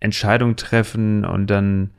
Entscheidung 0.01 0.57
treffen 0.57 1.25
und 1.25 1.49
dann 1.49 1.91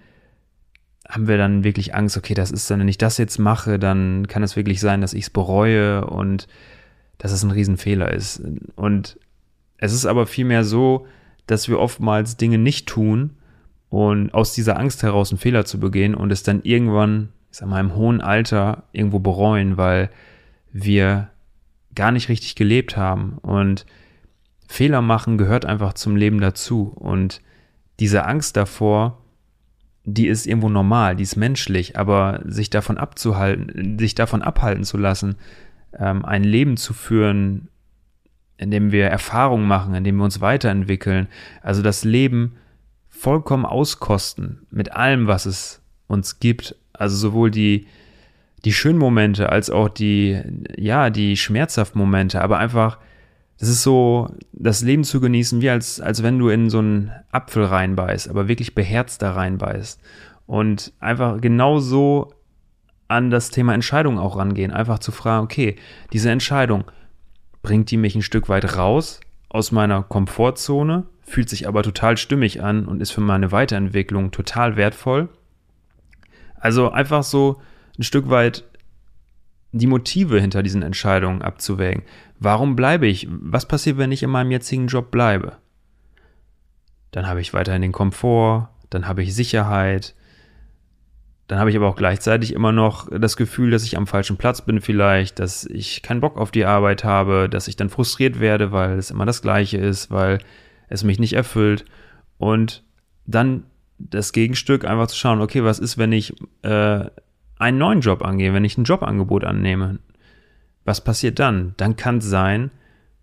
haben 1.07 1.27
wir 1.27 1.37
dann 1.37 1.63
wirklich 1.63 1.95
Angst, 1.95 2.17
okay, 2.17 2.35
das 2.35 2.51
ist 2.51 2.69
dann, 2.69 2.79
wenn 2.79 2.87
ich 2.87 2.99
das 2.99 3.17
jetzt 3.17 3.39
mache, 3.39 3.79
dann 3.79 4.27
kann 4.27 4.43
es 4.43 4.55
wirklich 4.55 4.79
sein, 4.79 5.01
dass 5.01 5.13
ich 5.13 5.23
es 5.23 5.29
bereue 5.31 6.05
und 6.05 6.47
dass 7.17 7.31
es 7.31 7.43
ein 7.43 7.51
Riesenfehler 7.51 8.13
ist. 8.13 8.41
Und 8.75 9.17
es 9.77 9.91
ist 9.91 10.05
aber 10.05 10.27
vielmehr 10.27 10.63
so, 10.63 11.07
dass 11.47 11.67
wir 11.67 11.79
oftmals 11.79 12.37
Dinge 12.37 12.59
nicht 12.59 12.87
tun 12.87 13.31
und 13.89 14.33
aus 14.35 14.53
dieser 14.53 14.77
Angst 14.77 15.01
heraus 15.01 15.31
einen 15.31 15.39
Fehler 15.39 15.65
zu 15.65 15.79
begehen 15.79 16.13
und 16.13 16.31
es 16.31 16.43
dann 16.43 16.61
irgendwann, 16.61 17.29
ich 17.51 17.57
sag 17.57 17.67
mal, 17.67 17.79
im 17.79 17.95
hohen 17.95 18.21
Alter 18.21 18.83
irgendwo 18.91 19.17
bereuen, 19.17 19.77
weil 19.77 20.11
wir 20.71 21.29
gar 21.95 22.11
nicht 22.11 22.29
richtig 22.29 22.53
gelebt 22.53 22.97
haben. 22.97 23.39
Und 23.41 23.87
Fehler 24.67 25.01
machen 25.01 25.39
gehört 25.39 25.65
einfach 25.65 25.93
zum 25.93 26.15
Leben 26.15 26.39
dazu. 26.39 26.93
Und 26.95 27.41
diese 27.99 28.25
Angst 28.25 28.55
davor, 28.57 29.21
die 30.05 30.27
ist 30.27 30.47
irgendwo 30.47 30.69
normal, 30.69 31.15
die 31.15 31.23
ist 31.23 31.35
menschlich, 31.35 31.97
aber 31.97 32.41
sich 32.45 32.69
davon 32.69 32.97
abzuhalten, 32.97 33.99
sich 33.99 34.15
davon 34.15 34.41
abhalten 34.41 34.83
zu 34.83 34.97
lassen, 34.97 35.35
ähm, 35.97 36.25
ein 36.25 36.43
Leben 36.43 36.77
zu 36.77 36.93
führen, 36.93 37.67
in 38.57 38.71
dem 38.71 38.91
wir 38.91 39.07
Erfahrungen 39.07 39.67
machen, 39.67 39.93
in 39.93 40.03
dem 40.03 40.17
wir 40.17 40.23
uns 40.23 40.41
weiterentwickeln, 40.41 41.27
also 41.61 41.81
das 41.81 42.03
Leben 42.03 42.55
vollkommen 43.07 43.65
auskosten 43.65 44.65
mit 44.71 44.93
allem, 44.93 45.27
was 45.27 45.45
es 45.45 45.81
uns 46.07 46.39
gibt, 46.39 46.75
also 46.93 47.15
sowohl 47.15 47.51
die 47.51 47.87
die 48.65 48.73
schönen 48.73 48.99
Momente 48.99 49.49
als 49.49 49.69
auch 49.69 49.87
die 49.87 50.41
ja 50.77 51.09
die 51.09 51.37
schmerzhaften 51.37 51.99
Momente, 51.99 52.41
aber 52.41 52.57
einfach 52.57 52.97
das 53.59 53.67
ist 53.67 53.83
so, 53.83 54.33
das 54.53 54.81
Leben 54.81 55.03
zu 55.03 55.19
genießen, 55.19 55.61
wie 55.61 55.69
als, 55.69 55.99
als 55.99 56.23
wenn 56.23 56.39
du 56.39 56.47
in 56.47 56.69
so 56.69 56.79
einen 56.79 57.11
Apfel 57.31 57.65
reinbeißt, 57.65 58.29
aber 58.29 58.47
wirklich 58.47 58.73
beherzt 58.73 59.21
da 59.21 59.33
reinbeißt. 59.33 59.99
Und 60.45 60.93
einfach 60.99 61.41
genau 61.41 61.79
so 61.79 62.33
an 63.09 63.29
das 63.29 63.49
Thema 63.49 63.73
Entscheidung 63.73 64.17
auch 64.17 64.37
rangehen. 64.37 64.71
Einfach 64.71 64.99
zu 64.99 65.11
fragen, 65.11 65.43
okay, 65.43 65.75
diese 66.13 66.31
Entscheidung, 66.31 66.85
bringt 67.61 67.91
die 67.91 67.97
mich 67.97 68.15
ein 68.15 68.21
Stück 68.21 68.47
weit 68.47 68.77
raus 68.77 69.19
aus 69.49 69.73
meiner 69.73 70.03
Komfortzone, 70.03 71.05
fühlt 71.23 71.49
sich 71.49 71.67
aber 71.67 71.83
total 71.83 72.15
stimmig 72.15 72.63
an 72.63 72.85
und 72.85 73.01
ist 73.01 73.11
für 73.11 73.21
meine 73.21 73.51
Weiterentwicklung 73.51 74.31
total 74.31 74.77
wertvoll. 74.77 75.27
Also 76.55 76.91
einfach 76.91 77.23
so 77.23 77.59
ein 77.97 78.03
Stück 78.03 78.29
weit 78.29 78.63
die 79.71 79.87
Motive 79.87 80.39
hinter 80.39 80.63
diesen 80.63 80.81
Entscheidungen 80.81 81.41
abzuwägen. 81.41 82.03
Warum 82.39 82.75
bleibe 82.75 83.07
ich? 83.07 83.27
Was 83.29 83.67
passiert, 83.67 83.97
wenn 83.97 84.11
ich 84.11 84.23
in 84.23 84.29
meinem 84.29 84.51
jetzigen 84.51 84.87
Job 84.87 85.11
bleibe? 85.11 85.57
Dann 87.11 87.27
habe 87.27 87.41
ich 87.41 87.53
weiterhin 87.53 87.81
den 87.81 87.91
Komfort, 87.91 88.69
dann 88.89 89.07
habe 89.07 89.23
ich 89.23 89.35
Sicherheit, 89.35 90.15
dann 91.47 91.59
habe 91.59 91.71
ich 91.71 91.75
aber 91.75 91.87
auch 91.87 91.95
gleichzeitig 91.95 92.53
immer 92.53 92.71
noch 92.71 93.09
das 93.09 93.35
Gefühl, 93.35 93.71
dass 93.71 93.83
ich 93.83 93.97
am 93.97 94.07
falschen 94.07 94.37
Platz 94.37 94.63
bin 94.63 94.81
vielleicht, 94.81 95.39
dass 95.39 95.65
ich 95.65 96.03
keinen 96.03 96.21
Bock 96.21 96.37
auf 96.37 96.51
die 96.51 96.65
Arbeit 96.65 97.03
habe, 97.03 97.49
dass 97.49 97.67
ich 97.67 97.75
dann 97.75 97.89
frustriert 97.89 98.39
werde, 98.39 98.71
weil 98.71 98.99
es 98.99 99.09
immer 99.09 99.25
das 99.25 99.41
gleiche 99.41 99.77
ist, 99.77 100.11
weil 100.11 100.37
es 100.87 101.03
mich 101.03 101.19
nicht 101.19 101.33
erfüllt. 101.33 101.85
Und 102.37 102.83
dann 103.25 103.63
das 103.97 104.31
Gegenstück 104.31 104.85
einfach 104.85 105.07
zu 105.07 105.17
schauen, 105.17 105.41
okay, 105.41 105.63
was 105.63 105.79
ist, 105.79 105.97
wenn 105.97 106.11
ich 106.11 106.35
äh, 106.61 107.05
einen 107.57 107.77
neuen 107.79 108.01
Job 108.01 108.23
angehe, 108.23 108.53
wenn 108.53 108.63
ich 108.63 108.77
ein 108.77 108.85
Jobangebot 108.85 109.43
annehme? 109.43 109.97
Was 110.89 111.01
passiert 111.01 111.37
dann? 111.37 111.75
Dann 111.77 111.97
kann 111.97 112.17
es 112.17 112.25
sein, 112.25 112.71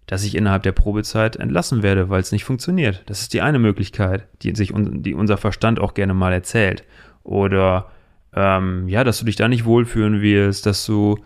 dass 0.06 0.22
ich 0.22 0.36
innerhalb 0.36 0.62
der 0.62 0.70
Probezeit 0.70 1.34
entlassen 1.34 1.82
werde, 1.82 2.08
weil 2.08 2.20
es 2.20 2.30
nicht 2.30 2.44
funktioniert. 2.44 3.02
Das 3.06 3.22
ist 3.22 3.34
die 3.34 3.40
eine 3.40 3.58
Möglichkeit, 3.58 4.28
die 4.42 4.54
sich 4.54 4.72
die 4.72 5.14
unser 5.14 5.36
Verstand 5.36 5.80
auch 5.80 5.94
gerne 5.94 6.14
mal 6.14 6.32
erzählt. 6.32 6.84
Oder 7.24 7.90
ähm, 8.32 8.86
ja, 8.86 9.02
dass 9.02 9.18
du 9.18 9.24
dich 9.24 9.34
da 9.34 9.48
nicht 9.48 9.64
wohlfühlen 9.64 10.20
wirst, 10.20 10.64
dass 10.64 10.86
du 10.86 11.18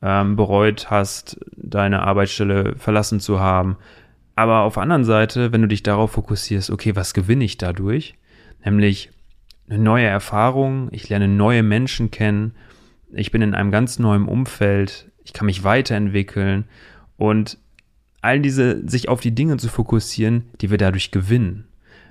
ähm, 0.00 0.34
bereut 0.34 0.90
hast, 0.90 1.38
deine 1.58 2.00
Arbeitsstelle 2.04 2.74
verlassen 2.78 3.20
zu 3.20 3.38
haben. 3.38 3.76
Aber 4.34 4.60
auf 4.60 4.74
der 4.74 4.84
anderen 4.84 5.04
Seite, 5.04 5.52
wenn 5.52 5.60
du 5.60 5.68
dich 5.68 5.82
darauf 5.82 6.12
fokussierst, 6.12 6.70
okay, 6.70 6.96
was 6.96 7.12
gewinne 7.12 7.44
ich 7.44 7.58
dadurch? 7.58 8.14
Nämlich 8.64 9.10
eine 9.68 9.78
neue 9.78 10.06
Erfahrung, 10.06 10.88
ich 10.90 11.10
lerne 11.10 11.28
neue 11.28 11.62
Menschen 11.62 12.10
kennen, 12.10 12.54
ich 13.12 13.30
bin 13.30 13.42
in 13.42 13.54
einem 13.54 13.70
ganz 13.70 13.98
neuen 13.98 14.24
Umfeld, 14.24 15.11
ich 15.24 15.32
kann 15.32 15.46
mich 15.46 15.64
weiterentwickeln 15.64 16.64
und 17.16 17.58
all 18.20 18.40
diese, 18.40 18.88
sich 18.88 19.08
auf 19.08 19.20
die 19.20 19.34
Dinge 19.34 19.56
zu 19.56 19.68
fokussieren, 19.68 20.44
die 20.60 20.70
wir 20.70 20.78
dadurch 20.78 21.10
gewinnen. 21.10 21.66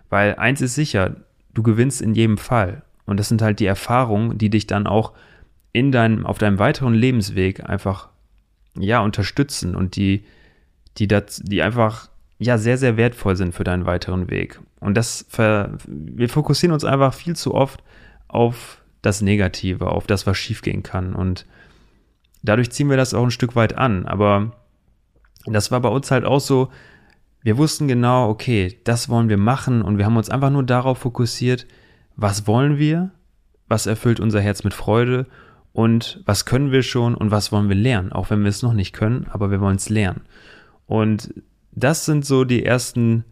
Weil 0.10 0.36
eins 0.36 0.62
ist 0.62 0.76
sicher, 0.76 1.16
du 1.54 1.64
gewinnst 1.64 2.02
in 2.02 2.14
jedem 2.14 2.38
Fall. 2.38 2.84
Und 3.06 3.18
das 3.18 3.30
sind 3.30 3.42
halt 3.42 3.60
die 3.60 3.66
Erfahrungen, 3.66 4.38
die 4.38 4.50
dich 4.50 4.68
dann 4.68 4.88
auch 4.88 5.14
in 5.74 5.92
deinem, 5.92 6.26
auf 6.26 6.38
deinem 6.38 6.60
weiteren 6.60 6.94
Lebensweg 6.94 7.68
einfach, 7.68 8.10
ja, 8.78 9.00
unterstützen 9.00 9.76
und 9.76 9.96
die, 9.96 10.26
die, 10.98 11.08
das, 11.08 11.42
die 11.44 11.62
einfach, 11.62 12.10
ja, 12.40 12.58
sehr, 12.58 12.78
sehr 12.78 12.98
wertvoll 12.98 13.36
sind 13.36 13.56
für 13.56 13.64
deinen 13.64 13.86
weiteren 13.86 14.30
Weg. 14.30 14.60
Und 14.80 14.96
das, 14.96 15.26
wir 15.88 16.30
fokussieren 16.30 16.74
uns 16.74 16.84
einfach 16.84 17.14
viel 17.14 17.36
zu 17.36 17.54
oft 17.54 17.84
auf 18.28 18.82
das 19.02 19.22
Negative, 19.22 19.88
auf 19.88 20.08
das, 20.08 20.28
was 20.28 20.38
schiefgehen 20.38 20.84
kann. 20.84 21.16
Und 21.16 21.46
dadurch 22.44 22.72
ziehen 22.72 22.90
wir 22.90 22.98
das 22.98 23.14
auch 23.14 23.24
ein 23.24 23.32
Stück 23.32 23.56
weit 23.56 23.78
an. 23.78 24.06
Aber 24.06 24.52
das 25.46 25.72
war 25.72 25.80
bei 25.80 25.90
uns 25.90 26.12
halt 26.12 26.26
auch 26.26 26.40
so, 26.40 26.70
wir 27.44 27.58
wussten 27.58 27.88
genau, 27.88 28.30
okay, 28.30 28.80
das 28.84 29.10
wollen 29.10 29.30
wir 29.30 29.38
machen 29.38 29.82
und 29.82 29.98
wir 29.98 30.06
haben 30.06 30.18
uns 30.18 30.30
einfach 30.30 30.52
nur 30.52 30.64
darauf 30.64 31.00
fokussiert, 31.00 31.66
was 32.16 32.46
wollen 32.46 32.78
wir, 32.78 33.12
was 33.68 33.88
erfüllt 33.88 34.20
unser 34.20 34.42
Herz 34.42 34.64
mit 34.64 34.74
Freude 34.74 35.26
und 35.74 36.22
was 36.26 36.46
können 36.46 36.72
wir 36.72 36.84
schon 36.84 37.16
und 37.16 37.32
was 37.32 37.52
wollen 37.52 37.70
wir 37.70 37.76
lernen, 37.76 38.12
auch 38.12 38.30
wenn 38.30 38.42
wir 38.42 38.50
es 38.50 38.62
noch 38.62 38.74
nicht 38.74 38.94
können, 38.94 39.28
aber 39.32 39.50
wir 39.50 39.60
wollen 39.60 39.78
es 39.78 39.90
lernen. 39.90 40.22
Und 40.86 41.34
das 41.72 42.06
sind 42.06 42.26
so 42.26 42.44
die 42.44 42.66
ersten 42.66 43.24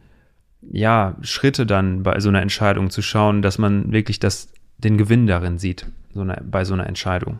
ja, 0.62 1.16
Schritte 1.22 1.66
dann 1.66 2.04
bei 2.04 2.20
so 2.20 2.30
einer 2.30 2.42
Entscheidung 2.42 2.89
zu 2.89 3.01
schauen, 3.01 3.42
dass 3.42 3.58
man 3.58 3.92
wirklich 3.92 4.20
das, 4.20 4.51
den 4.78 4.98
Gewinn 4.98 5.28
darin 5.28 5.58
sieht, 5.58 5.86
so 6.13 6.22
eine, 6.22 6.42
bei 6.50 6.66
so 6.66 6.74
einer 6.74 6.88
Entscheidung. 6.88 7.39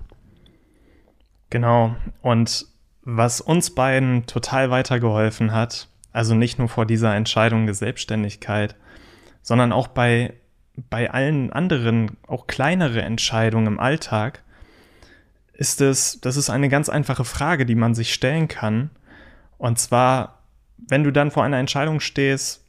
Genau. 1.50 1.96
Und 2.22 2.66
was 3.04 3.42
uns 3.42 3.72
beiden 3.72 4.26
total 4.26 4.70
weitergeholfen 4.70 5.52
hat, 5.52 5.88
also 6.12 6.36
nicht 6.36 6.60
nur 6.60 6.70
vor 6.70 6.86
dieser 6.86 7.16
Entscheidung 7.16 7.66
der 7.66 7.76
Selbstständigkeit, 7.76 8.76
sondern 9.42 9.72
auch 9.72 9.88
bei, 9.88 10.34
bei 10.90 11.10
allen 11.12 11.52
anderen, 11.52 12.18
auch 12.28 12.48
kleinere 12.48 13.02
Entscheidungen 13.02 13.68
im 13.68 13.80
Alltag, 13.80 14.44
ist 15.54 15.82
es, 15.82 16.22
das 16.22 16.38
ist 16.38 16.50
eine 16.50 16.70
ganz 16.70 16.88
einfache 16.88 17.26
Frage, 17.26 17.66
die 17.66 17.76
man 17.76 17.94
sich 17.94 18.14
stellen 18.14 18.48
kann. 18.48 18.92
Und 19.58 19.78
zwar, 19.78 20.40
wenn 20.78 21.04
du 21.04 21.12
dann 21.12 21.32
vor 21.32 21.44
einer 21.44 21.58
Entscheidung 21.58 22.00
stehst, 22.00 22.64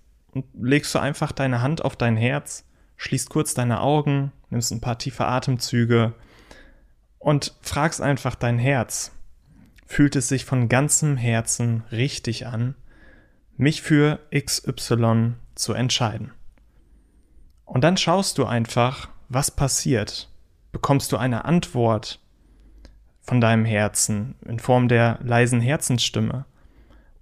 legst 0.61 0.95
du 0.95 0.99
einfach 0.99 1.33
deine 1.33 1.63
Hand 1.63 1.85
auf 1.85 1.97
dein 1.97 2.17
Herz, 2.17 2.65
schließt 2.97 3.31
kurz 3.31 3.55
deine 3.55 3.81
Augen, 3.81 4.33
nimmst 4.51 4.73
ein 4.73 4.81
paar 4.81 4.99
tiefe 4.99 5.27
Atemzüge 5.27 6.15
und 7.21 7.55
fragst 7.61 8.01
einfach 8.01 8.35
dein 8.35 8.59
Herz. 8.59 9.13
Fühlt 9.87 10.17
es 10.17 10.29
sich 10.29 10.45
von 10.45 10.69
ganzem 10.69 11.17
Herzen 11.17 11.85
richtig 11.93 12.47
an, 12.47 12.75
mich 13.57 13.83
für 13.83 14.19
XY 14.35 15.35
zu 15.55 15.75
entscheiden? 15.75 16.33
Und 17.65 17.85
dann 17.85 17.97
schaust 17.97 18.39
du 18.39 18.47
einfach, 18.47 19.09
was 19.29 19.53
passiert. 19.53 20.29
Bekommst 20.73 21.13
du 21.13 21.17
eine 21.17 21.45
Antwort 21.45 22.19
von 23.21 23.41
deinem 23.41 23.65
Herzen 23.65 24.35
in 24.45 24.59
Form 24.59 24.89
der 24.89 25.19
leisen 25.23 25.61
Herzensstimme? 25.61 26.47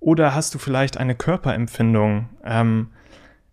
Oder 0.01 0.35
hast 0.35 0.55
du 0.55 0.59
vielleicht 0.59 0.97
eine 0.97 1.15
Körperempfindung, 1.15 2.29
ähm, 2.45 2.91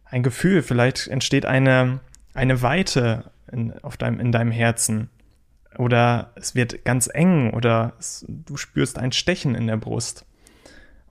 ein 0.05 0.21
Gefühl, 0.21 0.61
vielleicht 0.61 1.07
entsteht 1.07 1.45
eine, 1.45 1.99
eine 2.33 2.61
Weite 2.61 3.31
in, 3.51 3.73
auf 3.79 3.97
deinem, 3.97 4.19
in 4.19 4.31
deinem 4.31 4.51
Herzen 4.51 5.09
oder 5.77 6.31
es 6.35 6.55
wird 6.55 6.85
ganz 6.85 7.09
eng 7.11 7.53
oder 7.53 7.93
es, 7.99 8.25
du 8.27 8.57
spürst 8.57 8.97
ein 8.97 9.11
Stechen 9.11 9.55
in 9.55 9.67
der 9.67 9.77
Brust. 9.77 10.25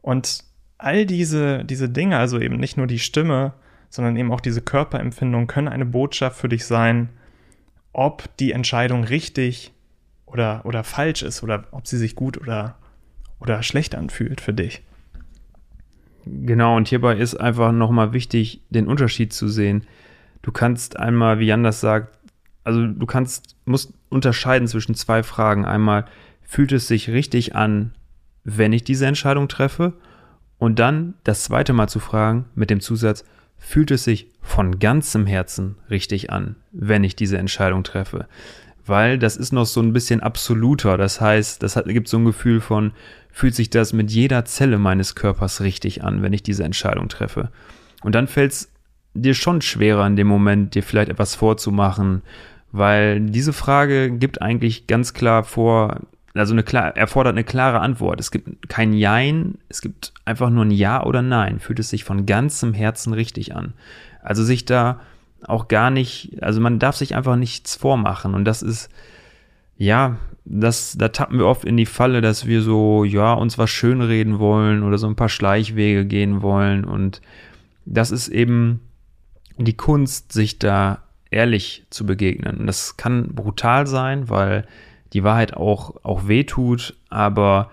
Und 0.02 0.44
all 0.78 1.06
diese, 1.06 1.64
diese 1.64 1.88
Dinge, 1.88 2.18
also 2.18 2.40
eben 2.40 2.56
nicht 2.56 2.76
nur 2.76 2.86
die 2.86 2.98
Stimme, 2.98 3.54
sondern 3.88 4.16
eben 4.16 4.32
auch 4.32 4.40
diese 4.40 4.60
Körperempfindung, 4.60 5.46
können 5.46 5.68
eine 5.68 5.86
Botschaft 5.86 6.38
für 6.38 6.48
dich 6.48 6.66
sein, 6.66 7.08
ob 7.92 8.36
die 8.38 8.52
Entscheidung 8.52 9.04
richtig 9.04 9.72
oder, 10.26 10.62
oder 10.64 10.84
falsch 10.84 11.22
ist 11.22 11.42
oder 11.42 11.64
ob 11.70 11.86
sie 11.86 11.96
sich 11.96 12.16
gut 12.16 12.38
oder, 12.38 12.76
oder 13.40 13.62
schlecht 13.62 13.94
anfühlt 13.94 14.40
für 14.40 14.52
dich. 14.52 14.82
Genau, 16.26 16.76
und 16.76 16.88
hierbei 16.88 17.16
ist 17.16 17.34
einfach 17.36 17.72
nochmal 17.72 18.12
wichtig, 18.12 18.62
den 18.70 18.88
Unterschied 18.88 19.32
zu 19.32 19.48
sehen. 19.48 19.86
Du 20.42 20.52
kannst 20.52 20.98
einmal, 20.98 21.38
wie 21.38 21.46
Jan 21.46 21.62
das 21.62 21.80
sagt, 21.80 22.13
also 22.64 22.86
du 22.86 23.06
kannst, 23.06 23.56
musst 23.66 23.92
unterscheiden 24.08 24.66
zwischen 24.66 24.94
zwei 24.94 25.22
Fragen. 25.22 25.64
Einmal, 25.64 26.06
fühlt 26.42 26.72
es 26.72 26.88
sich 26.88 27.10
richtig 27.10 27.54
an, 27.54 27.92
wenn 28.42 28.72
ich 28.72 28.84
diese 28.84 29.06
Entscheidung 29.06 29.48
treffe? 29.48 29.94
Und 30.58 30.78
dann 30.78 31.14
das 31.24 31.44
zweite 31.44 31.72
Mal 31.72 31.88
zu 31.88 32.00
fragen 32.00 32.46
mit 32.54 32.70
dem 32.70 32.80
Zusatz, 32.80 33.24
fühlt 33.58 33.90
es 33.90 34.04
sich 34.04 34.30
von 34.40 34.78
ganzem 34.78 35.26
Herzen 35.26 35.76
richtig 35.90 36.30
an, 36.30 36.56
wenn 36.72 37.04
ich 37.04 37.16
diese 37.16 37.38
Entscheidung 37.38 37.84
treffe? 37.84 38.26
Weil 38.86 39.18
das 39.18 39.36
ist 39.36 39.52
noch 39.52 39.66
so 39.66 39.80
ein 39.80 39.92
bisschen 39.92 40.20
absoluter. 40.20 40.96
Das 40.96 41.20
heißt, 41.20 41.62
das 41.62 41.76
hat, 41.76 41.86
gibt 41.86 42.08
so 42.08 42.18
ein 42.18 42.24
Gefühl 42.24 42.60
von, 42.60 42.92
fühlt 43.30 43.54
sich 43.54 43.70
das 43.70 43.92
mit 43.92 44.10
jeder 44.10 44.44
Zelle 44.44 44.78
meines 44.78 45.14
Körpers 45.14 45.60
richtig 45.60 46.04
an, 46.04 46.22
wenn 46.22 46.32
ich 46.32 46.42
diese 46.42 46.64
Entscheidung 46.64 47.08
treffe. 47.08 47.50
Und 48.02 48.14
dann 48.14 48.28
fällt 48.28 48.52
es 48.52 48.72
dir 49.14 49.34
schon 49.34 49.62
schwerer 49.62 50.06
in 50.06 50.16
dem 50.16 50.26
Moment, 50.26 50.74
dir 50.74 50.82
vielleicht 50.82 51.08
etwas 51.08 51.34
vorzumachen, 51.34 52.22
weil 52.76 53.20
diese 53.20 53.52
Frage 53.52 54.10
gibt 54.10 54.42
eigentlich 54.42 54.88
ganz 54.88 55.14
klar 55.14 55.44
vor, 55.44 56.00
also 56.34 56.54
eine 56.54 56.64
klar, 56.64 56.96
erfordert 56.96 57.34
eine 57.34 57.44
klare 57.44 57.78
Antwort. 57.78 58.18
Es 58.18 58.32
gibt 58.32 58.68
kein 58.68 58.92
Jein, 58.92 59.58
es 59.68 59.80
gibt 59.80 60.12
einfach 60.24 60.50
nur 60.50 60.64
ein 60.64 60.72
Ja 60.72 61.04
oder 61.04 61.22
Nein. 61.22 61.60
Fühlt 61.60 61.78
es 61.78 61.90
sich 61.90 62.02
von 62.02 62.26
ganzem 62.26 62.74
Herzen 62.74 63.12
richtig 63.12 63.54
an. 63.54 63.74
Also 64.24 64.42
sich 64.42 64.64
da 64.64 64.98
auch 65.46 65.68
gar 65.68 65.90
nicht, 65.90 66.42
also 66.42 66.60
man 66.60 66.80
darf 66.80 66.96
sich 66.96 67.14
einfach 67.14 67.36
nichts 67.36 67.76
vormachen. 67.76 68.34
Und 68.34 68.44
das 68.44 68.60
ist, 68.60 68.88
ja, 69.76 70.16
das, 70.44 70.96
da 70.98 71.10
tappen 71.10 71.38
wir 71.38 71.46
oft 71.46 71.64
in 71.64 71.76
die 71.76 71.86
Falle, 71.86 72.22
dass 72.22 72.44
wir 72.44 72.60
so, 72.60 73.04
ja, 73.04 73.34
uns 73.34 73.56
was 73.56 73.70
schönreden 73.70 74.40
wollen 74.40 74.82
oder 74.82 74.98
so 74.98 75.06
ein 75.06 75.14
paar 75.14 75.28
Schleichwege 75.28 76.06
gehen 76.06 76.42
wollen. 76.42 76.84
Und 76.84 77.20
das 77.84 78.10
ist 78.10 78.26
eben 78.26 78.80
die 79.58 79.76
Kunst, 79.76 80.32
sich 80.32 80.58
da 80.58 81.03
ehrlich 81.30 81.84
zu 81.90 82.06
begegnen. 82.06 82.58
Und 82.58 82.66
das 82.66 82.96
kann 82.96 83.34
brutal 83.34 83.86
sein, 83.86 84.28
weil 84.28 84.66
die 85.12 85.24
Wahrheit 85.24 85.54
auch, 85.54 86.04
auch 86.04 86.26
wehtut, 86.28 86.96
aber 87.08 87.70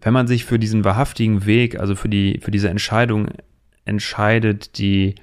wenn 0.00 0.12
man 0.12 0.26
sich 0.26 0.44
für 0.44 0.58
diesen 0.58 0.84
wahrhaftigen 0.84 1.46
Weg, 1.46 1.78
also 1.78 1.94
für, 1.94 2.08
die, 2.08 2.40
für 2.42 2.50
diese 2.50 2.68
Entscheidung 2.68 3.28
entscheidet, 3.84 4.78
die 4.78 5.16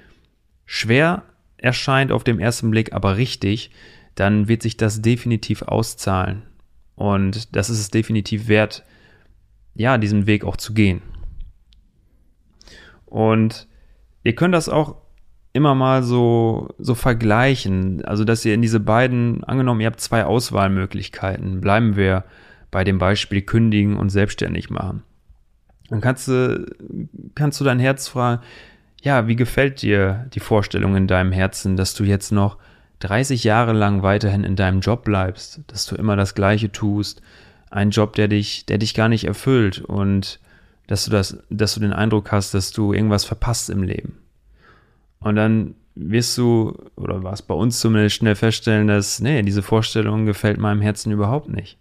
schwer 0.64 1.22
erscheint 1.56 2.12
auf 2.12 2.24
dem 2.24 2.38
ersten 2.38 2.70
Blick, 2.70 2.92
aber 2.92 3.16
richtig, 3.16 3.70
dann 4.14 4.48
wird 4.48 4.62
sich 4.62 4.76
das 4.76 5.02
definitiv 5.02 5.62
auszahlen. 5.62 6.42
Und 6.94 7.54
das 7.54 7.70
ist 7.70 7.78
es 7.78 7.90
definitiv 7.90 8.48
wert, 8.48 8.84
ja, 9.74 9.98
diesen 9.98 10.26
Weg 10.26 10.44
auch 10.44 10.56
zu 10.56 10.72
gehen. 10.72 11.02
Und 13.04 13.68
ihr 14.24 14.34
könnt 14.34 14.54
das 14.54 14.68
auch 14.68 14.96
immer 15.56 15.74
mal 15.74 16.02
so, 16.02 16.68
so 16.78 16.94
vergleichen. 16.94 18.04
Also, 18.04 18.24
dass 18.24 18.44
ihr 18.44 18.54
in 18.54 18.62
diese 18.62 18.78
beiden, 18.80 19.42
angenommen, 19.44 19.80
ihr 19.80 19.88
habt 19.88 20.00
zwei 20.00 20.24
Auswahlmöglichkeiten. 20.24 21.60
Bleiben 21.60 21.96
wir 21.96 22.24
bei 22.70 22.84
dem 22.84 22.98
Beispiel 22.98 23.42
kündigen 23.42 23.96
und 23.96 24.10
selbstständig 24.10 24.70
machen. 24.70 25.02
Dann 25.88 26.00
kannst 26.00 26.28
du, 26.28 26.66
kannst 27.34 27.60
du 27.60 27.64
dein 27.64 27.78
Herz 27.78 28.08
fragen, 28.08 28.42
ja, 29.02 29.28
wie 29.28 29.36
gefällt 29.36 29.82
dir 29.82 30.26
die 30.34 30.40
Vorstellung 30.40 30.96
in 30.96 31.06
deinem 31.06 31.32
Herzen, 31.32 31.76
dass 31.76 31.94
du 31.94 32.04
jetzt 32.04 32.32
noch 32.32 32.58
30 33.00 33.44
Jahre 33.44 33.72
lang 33.72 34.02
weiterhin 34.02 34.44
in 34.44 34.56
deinem 34.56 34.80
Job 34.80 35.04
bleibst, 35.04 35.60
dass 35.68 35.86
du 35.86 35.96
immer 35.96 36.16
das 36.16 36.34
Gleiche 36.34 36.72
tust, 36.72 37.22
ein 37.70 37.90
Job, 37.90 38.14
der 38.14 38.28
dich, 38.28 38.66
der 38.66 38.78
dich 38.78 38.94
gar 38.94 39.08
nicht 39.08 39.24
erfüllt 39.24 39.80
und 39.80 40.40
dass 40.86 41.04
du 41.04 41.10
das, 41.10 41.38
dass 41.50 41.74
du 41.74 41.80
den 41.80 41.92
Eindruck 41.92 42.32
hast, 42.32 42.54
dass 42.54 42.72
du 42.72 42.92
irgendwas 42.92 43.24
verpasst 43.24 43.70
im 43.70 43.82
Leben. 43.82 44.18
Und 45.20 45.36
dann 45.36 45.74
wirst 45.94 46.36
du, 46.36 46.76
oder 46.96 47.22
was 47.24 47.42
bei 47.42 47.54
uns 47.54 47.80
zumindest 47.80 48.16
schnell 48.16 48.34
feststellen, 48.34 48.86
dass, 48.86 49.20
nee, 49.20 49.42
diese 49.42 49.62
Vorstellung 49.62 50.26
gefällt 50.26 50.58
meinem 50.58 50.82
Herzen 50.82 51.10
überhaupt 51.10 51.48
nicht. 51.48 51.78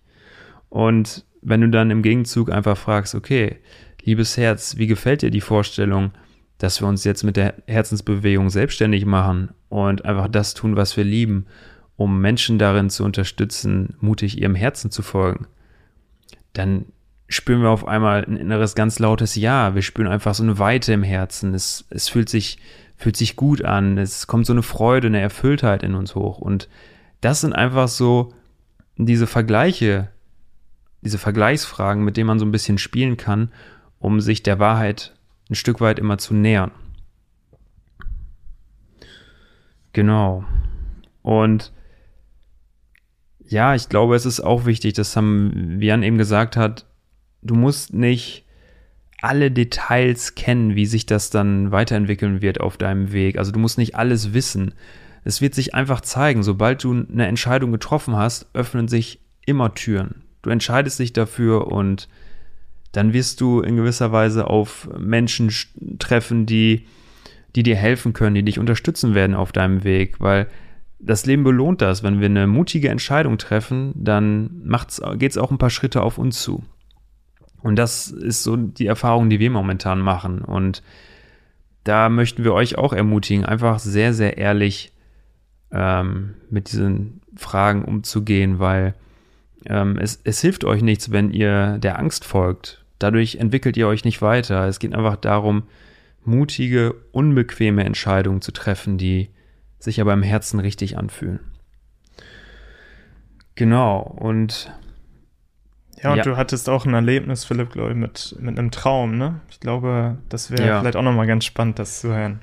Und 0.70 1.26
wenn 1.42 1.62
du 1.62 1.70
dann 1.70 1.92
im 1.92 2.02
Gegenzug 2.02 2.52
einfach 2.52 2.78
fragst, 2.78 3.14
okay, 3.14 3.58
liebes 4.04 4.38
Herz, 4.38 4.78
wie 4.78 4.88
gefällt 4.88 5.22
dir 5.22 5.32
die 5.32 5.42
Vorstellung, 5.42 6.12
dass 6.58 6.82
wir 6.82 6.88
uns 6.88 7.04
jetzt 7.04 7.24
mit 7.24 7.36
der 7.36 7.56
Herzensbewegung 7.68 8.50
selbstständig 8.50 9.06
machen 9.06 9.50
und 9.70 10.06
einfach 10.06 10.30
das 10.30 10.54
tun, 10.54 10.76
was 10.76 10.96
wir 10.96 11.04
lieben, 11.04 11.46
um 11.98 12.22
Menschen 12.22 12.58
darin 12.58 12.90
zu 12.90 13.04
unterstützen, 13.04 13.96
mutig 14.00 14.42
ihrem 14.42 14.56
Herzen 14.56 14.92
zu 14.92 15.02
folgen, 15.02 15.48
dann 16.54 16.86
spüren 17.28 17.62
wir 17.62 17.70
auf 17.70 17.88
einmal 17.88 18.24
ein 18.24 18.38
inneres 18.38 18.76
ganz 18.76 19.00
lautes 19.00 19.36
Ja. 19.36 19.76
Wir 19.76 19.82
spüren 19.82 20.08
einfach 20.08 20.36
so 20.36 20.44
eine 20.44 20.60
Weite 20.60 20.94
im 20.94 21.04
Herzen. 21.04 21.54
Es, 21.54 21.86
es 21.90 22.08
fühlt 22.08 22.30
sich, 22.30 22.60
fühlt 22.98 23.18
sich 23.18 23.36
gut 23.36 23.64
an. 23.64 23.98
Es 23.98 24.28
kommt 24.28 24.46
so 24.46 24.54
eine 24.54 24.64
Freude, 24.64 25.08
eine 25.08 25.20
Erfülltheit 25.20 25.84
in 25.84 25.96
uns 25.96 26.16
hoch. 26.16 26.40
Und 26.40 26.70
das 27.22 27.42
sind 27.42 27.54
einfach 27.54 27.88
so 27.88 28.34
diese 28.98 29.28
Vergleiche, 29.28 30.10
diese 31.02 31.18
Vergleichsfragen, 31.18 32.04
mit 32.04 32.18
denen 32.18 32.28
man 32.28 32.40
so 32.40 32.46
ein 32.46 32.52
bisschen 32.52 32.78
spielen 32.78 33.18
kann, 33.18 33.52
um 34.00 34.22
sich 34.22 34.44
der 34.44 34.60
Wahrheit 34.60 35.16
ein 35.50 35.56
Stück 35.56 35.82
weit 35.82 36.00
immer 36.00 36.18
zu 36.18 36.34
nähern. 36.34 36.72
Genau. 39.94 40.44
Und 41.22 41.72
ja, 43.48 43.76
ich 43.76 43.90
glaube, 43.90 44.16
es 44.16 44.26
ist 44.26 44.40
auch 44.40 44.66
wichtig, 44.66 44.94
das 44.94 45.16
haben 45.16 45.80
wie 45.80 45.88
Jan 45.88 46.04
eben 46.04 46.18
gesagt 46.18 46.58
hat, 46.58 46.86
du 47.42 47.56
musst 47.56 47.94
nicht 47.94 48.45
alle 49.26 49.50
Details 49.50 50.36
kennen, 50.36 50.76
wie 50.76 50.86
sich 50.86 51.08
das 51.08 51.32
dann 51.32 51.72
weiterentwickeln 51.72 52.44
wird 52.44 52.62
auf 52.62 52.78
deinem 52.78 53.12
Weg. 53.12 53.40
Also 53.40 53.52
du 53.52 53.60
musst 53.60 53.80
nicht 53.80 53.96
alles 53.96 54.34
wissen. 54.34 54.76
Es 55.24 55.42
wird 55.42 55.56
sich 55.56 55.74
einfach 55.74 56.02
zeigen, 56.02 56.44
sobald 56.44 56.84
du 56.84 56.92
eine 56.92 57.26
Entscheidung 57.26 57.72
getroffen 57.72 58.16
hast, 58.16 58.48
öffnen 58.54 58.88
sich 58.88 59.20
immer 59.44 59.74
Türen. 59.74 60.22
Du 60.44 60.52
entscheidest 60.52 61.00
dich 61.00 61.12
dafür 61.12 61.72
und 61.72 62.08
dann 62.92 63.14
wirst 63.14 63.42
du 63.42 63.62
in 63.62 63.76
gewisser 63.76 64.12
Weise 64.12 64.46
auf 64.46 64.88
Menschen 64.96 65.52
treffen, 65.98 66.46
die, 66.46 66.86
die 67.56 67.64
dir 67.64 67.76
helfen 67.76 68.14
können, 68.14 68.36
die 68.36 68.44
dich 68.44 68.60
unterstützen 68.60 69.16
werden 69.16 69.36
auf 69.36 69.52
deinem 69.52 69.84
Weg, 69.84 70.20
weil 70.20 70.48
das 71.00 71.26
Leben 71.26 71.44
belohnt 71.44 71.82
das. 71.82 72.04
Wenn 72.04 72.20
wir 72.20 72.28
eine 72.28 72.46
mutige 72.46 72.90
Entscheidung 72.90 73.40
treffen, 73.40 73.92
dann 73.96 74.70
geht 75.18 75.32
es 75.32 75.38
auch 75.40 75.50
ein 75.50 75.58
paar 75.58 75.72
Schritte 75.72 76.04
auf 76.04 76.20
uns 76.20 76.44
zu. 76.44 76.64
Und 77.66 77.78
das 77.78 78.10
ist 78.12 78.44
so 78.44 78.58
die 78.58 78.86
Erfahrung, 78.86 79.28
die 79.32 79.40
wir 79.40 79.50
momentan 79.50 80.00
machen. 80.00 80.44
Und 80.44 80.84
da 81.84 82.10
möchten 82.10 82.44
wir 82.44 82.54
euch 82.54 82.78
auch 82.78 82.94
ermutigen, 82.94 83.44
einfach 83.44 83.80
sehr, 83.80 84.14
sehr 84.14 84.38
ehrlich 84.38 84.94
ähm, 85.72 86.36
mit 86.52 86.72
diesen 86.72 87.22
Fragen 87.36 87.84
umzugehen, 87.84 88.60
weil 88.60 88.94
ähm, 89.66 89.98
es, 89.98 90.22
es 90.24 90.42
hilft 90.42 90.64
euch 90.64 90.84
nichts, 90.84 91.12
wenn 91.12 91.32
ihr 91.32 91.80
der 91.80 91.98
Angst 91.98 92.24
folgt. 92.24 92.86
Dadurch 93.00 93.38
entwickelt 93.38 93.78
ihr 93.78 93.88
euch 93.88 94.06
nicht 94.06 94.22
weiter. 94.22 94.68
Es 94.68 94.78
geht 94.78 94.94
einfach 94.94 95.16
darum, 95.16 95.64
mutige, 96.24 96.94
unbequeme 97.14 97.84
Entscheidungen 97.84 98.42
zu 98.42 98.52
treffen, 98.52 99.00
die 99.00 99.30
sich 99.80 100.00
aber 100.00 100.14
im 100.14 100.22
Herzen 100.22 100.60
richtig 100.60 101.00
anfühlen. 101.00 101.40
Genau, 103.56 104.02
und. 104.02 104.72
Ja, 106.06 106.12
und 106.12 106.18
ja. 106.18 106.24
du 106.24 106.38
hattest 106.38 106.70
auch 106.70 106.86
ein 106.86 106.94
Erlebnis, 106.94 107.46
Philipp, 107.46 107.72
glaube 107.72 107.92
ich, 107.92 107.98
mit, 107.98 108.36
mit 108.40 108.58
einem 108.58 108.72
Traum, 108.72 109.18
ne? 109.18 109.42
Ich 109.50 109.60
glaube, 109.60 110.18
das 110.30 110.52
wäre 110.52 110.66
ja. 110.66 110.80
vielleicht 110.80 110.96
auch 110.96 111.02
nochmal 111.02 111.28
ganz 111.28 111.46
spannend, 111.46 111.80
das 111.80 112.00
zu 112.00 112.14
hören. 112.14 112.40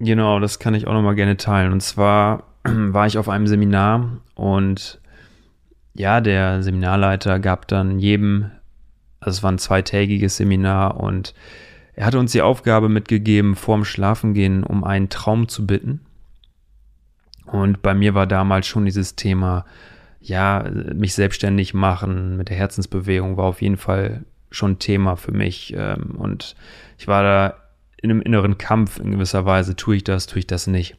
Genau, 0.00 0.40
das 0.40 0.58
kann 0.58 0.74
ich 0.74 0.86
auch 0.86 0.92
nochmal 0.92 1.14
gerne 1.14 1.36
teilen. 1.36 1.72
Und 1.72 1.82
zwar 1.82 2.44
war 2.64 3.06
ich 3.06 3.18
auf 3.18 3.28
einem 3.28 3.46
Seminar 3.46 4.18
und 4.34 5.00
ja, 5.94 6.20
der 6.20 6.62
Seminarleiter 6.62 7.40
gab 7.40 7.66
dann 7.68 7.98
jedem 7.98 8.50
also 9.20 9.38
es 9.38 9.42
war 9.42 9.52
ein 9.52 9.58
zweitägiges 9.58 10.36
Seminar 10.36 10.98
und 10.98 11.34
er 11.94 12.06
hatte 12.06 12.18
uns 12.18 12.32
die 12.32 12.42
Aufgabe 12.42 12.88
mitgegeben, 12.88 13.56
vorm 13.56 13.84
Schlafengehen 13.84 14.62
um 14.62 14.84
einen 14.84 15.08
Traum 15.08 15.48
zu 15.48 15.66
bitten. 15.66 16.00
Und 17.46 17.82
bei 17.82 17.94
mir 17.94 18.14
war 18.14 18.26
damals 18.26 18.66
schon 18.66 18.84
dieses 18.84 19.16
Thema, 19.16 19.64
ja, 20.20 20.64
mich 20.94 21.14
selbstständig 21.14 21.74
machen 21.74 22.36
mit 22.36 22.48
der 22.48 22.56
Herzensbewegung 22.56 23.36
war 23.36 23.44
auf 23.44 23.62
jeden 23.62 23.76
Fall 23.76 24.24
schon 24.50 24.78
Thema 24.78 25.16
für 25.16 25.32
mich. 25.32 25.74
Ähm, 25.76 26.16
und 26.18 26.56
ich 26.98 27.06
war 27.06 27.22
da 27.22 27.54
in 28.00 28.10
einem 28.10 28.22
inneren 28.22 28.58
Kampf 28.58 28.98
in 28.98 29.10
gewisser 29.10 29.44
Weise, 29.44 29.76
tue 29.76 29.96
ich 29.96 30.04
das, 30.04 30.26
tue 30.26 30.40
ich 30.40 30.46
das 30.46 30.66
nicht. 30.66 30.96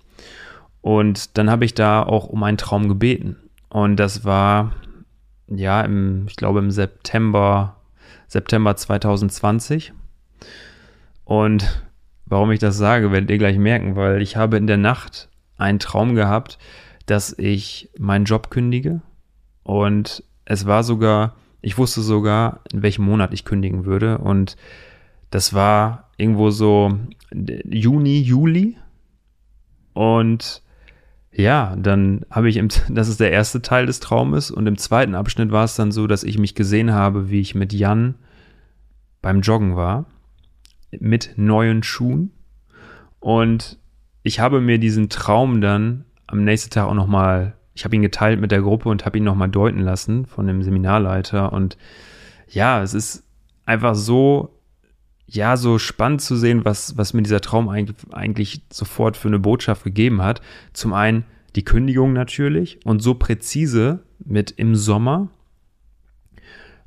Und 0.82 1.38
dann 1.38 1.50
habe 1.50 1.66
ich 1.66 1.74
da 1.74 2.04
auch 2.04 2.28
um 2.28 2.44
einen 2.44 2.58
Traum 2.58 2.88
gebeten. 2.88 3.38
Und 3.70 3.98
das 3.98 4.24
war, 4.24 4.74
ja, 5.48 5.82
im, 5.82 6.26
ich 6.28 6.36
glaube 6.36 6.60
im 6.60 6.72
September 6.72 7.76
September 8.30 8.76
2020. 8.76 9.92
Und 11.26 11.84
warum 12.26 12.52
ich 12.52 12.60
das 12.60 12.78
sage, 12.78 13.12
werdet 13.12 13.30
ihr 13.30 13.38
gleich 13.38 13.58
merken, 13.58 13.96
weil 13.96 14.22
ich 14.22 14.38
habe 14.38 14.58
in 14.58 14.68
der 14.68 14.78
Nacht 14.78 15.30
einen 15.58 15.80
Traum 15.80 16.16
gehabt, 16.16 16.58
dass 17.08 17.38
ich 17.38 17.90
meinen 17.98 18.26
Job 18.26 18.52
kündige. 18.52 19.02
Und 19.64 20.24
es 20.46 20.66
war 20.66 20.84
sogar, 20.84 21.36
ich 21.62 21.78
wusste 21.78 22.02
sogar, 22.02 22.62
in 22.72 22.82
welchem 22.82 23.06
Monat 23.06 23.34
ich 23.34 23.46
kündigen 23.46 23.86
würde. 23.86 24.18
Und 24.18 24.58
das 25.30 25.54
war 25.54 26.10
irgendwo 26.18 26.50
so 26.50 26.98
Juni, 27.32 28.22
Juli. 28.22 28.78
Und 29.94 30.64
ja, 31.32 31.76
dann 31.78 32.26
habe 32.30 32.50
ich, 32.50 32.58
im, 32.58 32.70
das 32.90 33.08
ist 33.08 33.20
der 33.20 33.32
erste 33.32 33.62
Teil 33.62 33.86
des 33.86 34.00
Traumes 34.00 34.52
und 34.52 34.68
im 34.68 34.78
zweiten 34.78 35.16
Abschnitt 35.16 35.52
war 35.52 35.64
es 35.64 35.76
dann 35.76 35.92
so, 35.92 36.08
dass 36.08 36.24
ich 36.24 36.38
mich 36.38 36.56
gesehen 36.56 36.92
habe, 36.94 37.30
wie 37.30 37.40
ich 37.40 37.56
mit 37.56 37.74
Jan 37.74 38.16
beim 39.22 39.42
Joggen 39.42 39.76
war, 39.76 40.06
mit 40.92 41.34
neuen 41.36 41.84
Schuhen 41.84 42.32
und 43.20 43.78
ich 44.24 44.40
habe 44.40 44.62
mir 44.62 44.80
diesen 44.80 45.10
Traum 45.10 45.62
dann 45.62 46.06
am 46.28 46.44
nächsten 46.44 46.70
Tag 46.70 46.88
auch 46.88 46.94
nochmal, 46.94 47.56
ich 47.80 47.86
habe 47.86 47.96
ihn 47.96 48.02
geteilt 48.02 48.42
mit 48.42 48.52
der 48.52 48.62
Gruppe 48.62 48.90
und 48.90 49.06
habe 49.06 49.18
ihn 49.18 49.24
nochmal 49.24 49.48
deuten 49.48 49.80
lassen 49.80 50.26
von 50.26 50.46
dem 50.46 50.64
Seminarleiter 50.64 51.54
und 51.54 51.78
ja, 52.50 52.84
es 52.84 52.94
ist 52.94 53.24
einfach 53.66 53.96
so 53.96 54.54
ja, 55.28 55.56
so 55.56 55.78
spannend 55.78 56.22
zu 56.22 56.36
sehen, 56.36 56.66
was, 56.66 56.98
was 56.98 57.14
mir 57.14 57.22
dieser 57.22 57.40
Traum 57.40 57.70
eigentlich, 57.70 57.96
eigentlich 58.12 58.62
sofort 58.70 59.16
für 59.16 59.28
eine 59.30 59.40
Botschaft 59.40 59.84
gegeben 59.84 60.24
hat. 60.24 60.42
Zum 60.74 60.92
einen 60.92 61.24
die 61.56 61.64
Kündigung 61.64 62.14
natürlich 62.14 62.80
und 62.84 63.02
so 63.02 63.14
präzise 63.14 64.04
mit 64.26 64.52
im 64.52 64.76
Sommer. 64.76 65.30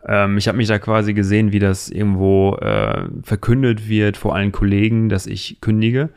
Ähm, 0.04 0.36
ich 0.36 0.48
habe 0.48 0.58
mich 0.58 0.68
da 0.68 0.78
quasi 0.78 1.14
gesehen, 1.14 1.52
wie 1.52 1.60
das 1.60 1.88
irgendwo 1.88 2.56
äh, 2.56 3.08
verkündet 3.22 3.88
wird 3.88 4.16
vor 4.16 4.34
allen 4.34 4.52
Kollegen, 4.52 5.08
dass 5.08 5.26
ich 5.26 5.60
kündige. 5.60 6.10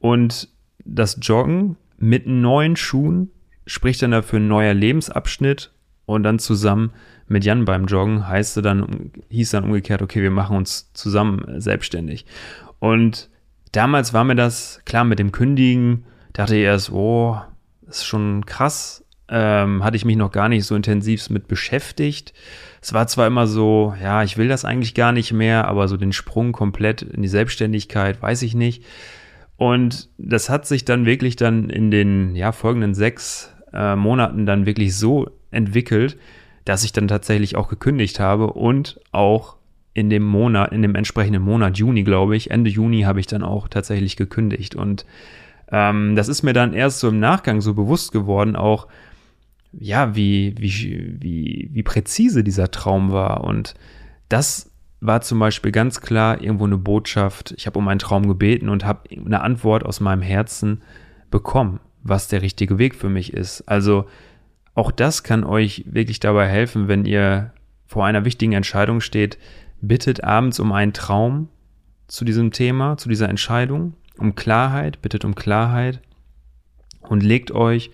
Und 0.00 0.48
das 0.84 1.18
Joggen 1.20 1.76
mit 1.98 2.26
neuen 2.26 2.76
Schuhen 2.76 3.30
spricht 3.66 4.02
dann 4.02 4.12
dafür 4.12 4.38
ein 4.38 4.48
neuer 4.48 4.74
Lebensabschnitt 4.74 5.72
und 6.06 6.22
dann 6.22 6.38
zusammen 6.38 6.92
mit 7.28 7.44
Jan 7.44 7.64
beim 7.64 7.86
Joggen 7.86 8.28
heißt 8.28 8.64
dann, 8.64 9.10
hieß 9.28 9.50
dann 9.50 9.64
umgekehrt, 9.64 10.02
okay, 10.02 10.22
wir 10.22 10.30
machen 10.30 10.56
uns 10.56 10.92
zusammen 10.92 11.60
selbstständig. 11.60 12.24
Und 12.78 13.28
damals 13.72 14.12
war 14.12 14.24
mir 14.24 14.36
das 14.36 14.80
klar 14.84 15.04
mit 15.04 15.18
dem 15.18 15.32
Kündigen, 15.32 16.04
dachte 16.32 16.54
ich 16.54 16.62
erst, 16.62 16.92
oh, 16.92 17.40
ist 17.88 18.04
schon 18.04 18.46
krass. 18.46 19.04
ähm, 19.28 19.82
hatte 19.82 19.96
ich 19.96 20.04
mich 20.04 20.16
noch 20.16 20.30
gar 20.30 20.48
nicht 20.48 20.64
so 20.64 20.76
intensiv 20.76 21.30
mit 21.30 21.48
beschäftigt. 21.48 22.32
Es 22.80 22.92
war 22.92 23.08
zwar 23.08 23.26
immer 23.26 23.46
so, 23.48 23.94
ja, 24.00 24.22
ich 24.22 24.36
will 24.36 24.46
das 24.46 24.64
eigentlich 24.64 24.94
gar 24.94 25.10
nicht 25.10 25.32
mehr, 25.32 25.66
aber 25.66 25.88
so 25.88 25.96
den 25.96 26.12
Sprung 26.12 26.52
komplett 26.52 27.02
in 27.02 27.22
die 27.22 27.28
Selbstständigkeit, 27.28 28.22
weiß 28.22 28.42
ich 28.42 28.54
nicht. 28.54 28.84
Und 29.56 30.10
das 30.18 30.48
hat 30.48 30.66
sich 30.66 30.84
dann 30.84 31.06
wirklich 31.06 31.34
dann 31.34 31.70
in 31.70 31.90
den 31.90 32.36
ja, 32.36 32.52
folgenden 32.52 32.94
sechs 32.94 33.52
äh, 33.76 33.96
Monaten 33.96 34.46
dann 34.46 34.66
wirklich 34.66 34.96
so 34.96 35.30
entwickelt, 35.50 36.16
dass 36.64 36.84
ich 36.84 36.92
dann 36.92 37.08
tatsächlich 37.08 37.56
auch 37.56 37.68
gekündigt 37.68 38.18
habe 38.18 38.52
und 38.52 39.00
auch 39.12 39.56
in 39.94 40.10
dem 40.10 40.24
Monat, 40.24 40.72
in 40.72 40.82
dem 40.82 40.94
entsprechenden 40.94 41.42
Monat, 41.42 41.78
Juni, 41.78 42.02
glaube 42.02 42.36
ich, 42.36 42.50
Ende 42.50 42.68
Juni 42.68 43.02
habe 43.02 43.20
ich 43.20 43.26
dann 43.26 43.42
auch 43.42 43.68
tatsächlich 43.68 44.16
gekündigt. 44.16 44.74
Und 44.74 45.06
ähm, 45.70 46.16
das 46.16 46.28
ist 46.28 46.42
mir 46.42 46.52
dann 46.52 46.74
erst 46.74 47.00
so 47.00 47.08
im 47.08 47.18
Nachgang 47.18 47.60
so 47.60 47.72
bewusst 47.72 48.12
geworden, 48.12 48.56
auch 48.56 48.88
ja, 49.72 50.14
wie, 50.14 50.54
wie, 50.58 51.16
wie, 51.20 51.70
wie 51.72 51.82
präzise 51.82 52.44
dieser 52.44 52.70
Traum 52.70 53.12
war. 53.12 53.44
Und 53.44 53.74
das 54.28 54.70
war 55.00 55.20
zum 55.20 55.38
Beispiel 55.38 55.72
ganz 55.72 56.00
klar 56.00 56.40
irgendwo 56.42 56.64
eine 56.64 56.78
Botschaft. 56.78 57.54
Ich 57.56 57.66
habe 57.66 57.78
um 57.78 57.88
einen 57.88 57.98
Traum 57.98 58.26
gebeten 58.26 58.68
und 58.68 58.84
habe 58.84 59.08
eine 59.10 59.40
Antwort 59.40 59.84
aus 59.84 60.00
meinem 60.00 60.22
Herzen 60.22 60.82
bekommen, 61.30 61.80
was 62.08 62.28
der 62.28 62.42
richtige 62.42 62.78
Weg 62.78 62.94
für 62.94 63.08
mich 63.08 63.32
ist. 63.32 63.62
Also 63.62 64.06
auch 64.74 64.90
das 64.90 65.22
kann 65.22 65.44
euch 65.44 65.84
wirklich 65.86 66.20
dabei 66.20 66.48
helfen, 66.48 66.88
wenn 66.88 67.04
ihr 67.04 67.52
vor 67.86 68.04
einer 68.04 68.24
wichtigen 68.24 68.52
Entscheidung 68.52 69.00
steht. 69.00 69.38
Bittet 69.80 70.24
abends 70.24 70.60
um 70.60 70.72
einen 70.72 70.92
Traum 70.92 71.48
zu 72.08 72.24
diesem 72.24 72.52
Thema, 72.52 72.96
zu 72.96 73.08
dieser 73.08 73.28
Entscheidung, 73.28 73.94
um 74.18 74.34
Klarheit, 74.34 75.02
bittet 75.02 75.24
um 75.24 75.34
Klarheit 75.34 76.00
und 77.00 77.22
legt 77.22 77.50
euch 77.50 77.90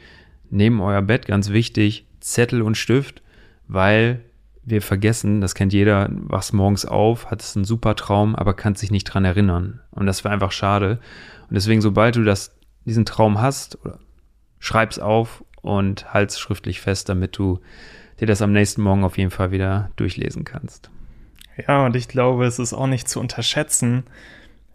neben 0.51 0.81
euer 0.81 1.03
Bett, 1.03 1.27
ganz 1.27 1.51
wichtig, 1.51 2.07
Zettel 2.21 2.63
und 2.63 2.77
Stift, 2.77 3.23
weil 3.69 4.21
wir 4.65 4.83
vergessen, 4.83 5.41
das 5.41 5.55
kennt 5.55 5.73
jeder, 5.73 6.09
wachst 6.11 6.53
morgens 6.53 6.85
auf, 6.85 7.31
hat 7.31 7.43
es 7.43 7.57
einen 7.57 7.65
super 7.65 7.97
Traum, 7.97 8.37
aber 8.37 8.55
kann 8.55 8.75
sich 8.75 8.91
nicht 8.91 9.05
dran 9.05 9.25
erinnern. 9.25 9.81
Und 9.91 10.07
das 10.07 10.23
wäre 10.23 10.33
einfach 10.33 10.53
schade. 10.53 11.01
Und 11.49 11.55
deswegen, 11.55 11.81
sobald 11.81 12.17
du 12.17 12.23
das, 12.23 12.55
diesen 12.85 13.05
Traum 13.05 13.41
hast, 13.41 13.79
schreib's 14.59 14.99
auf 14.99 15.45
und 15.61 16.13
halt's 16.13 16.39
schriftlich 16.39 16.81
fest, 16.81 17.09
damit 17.09 17.37
du 17.39 17.61
dir 18.21 18.27
das 18.27 18.43
am 18.43 18.53
nächsten 18.53 18.83
Morgen 18.83 19.05
auf 19.05 19.19
jeden 19.19 19.31
Fall 19.31 19.51
wieder 19.51 19.91
durchlesen 19.97 20.45
kannst. 20.45 20.91
Ja, 21.67 21.85
und 21.85 21.97
ich 21.97 22.09
glaube, 22.09 22.47
es 22.47 22.59
ist 22.59 22.73
auch 22.73 22.87
nicht 22.87 23.09
zu 23.09 23.21
unterschätzen, 23.21 24.05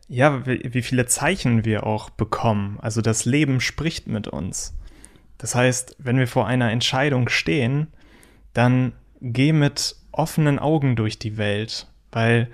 ja, 0.08 0.46
wie, 0.46 0.74
wie 0.74 0.82
viele 0.82 1.06
Zeichen 1.06 1.66
wir 1.66 1.86
auch 1.86 2.10
bekommen. 2.10 2.78
Also 2.82 3.02
das 3.02 3.26
Leben 3.26 3.60
spricht 3.60 4.08
mit 4.08 4.28
uns. 4.28 4.74
Das 5.38 5.54
heißt, 5.54 5.98
wenn 6.00 6.18
wir 6.18 6.28
vor 6.28 6.48
einer 6.48 6.72
Entscheidung 6.72 7.30
stehen, 7.30 7.88
dann 8.54 8.94
geh 9.22 9.54
mit 9.54 9.96
offenen 10.12 10.60
Augen 10.60 10.96
durch 10.96 11.20
die 11.20 11.38
Welt, 11.38 11.88
weil 12.12 12.50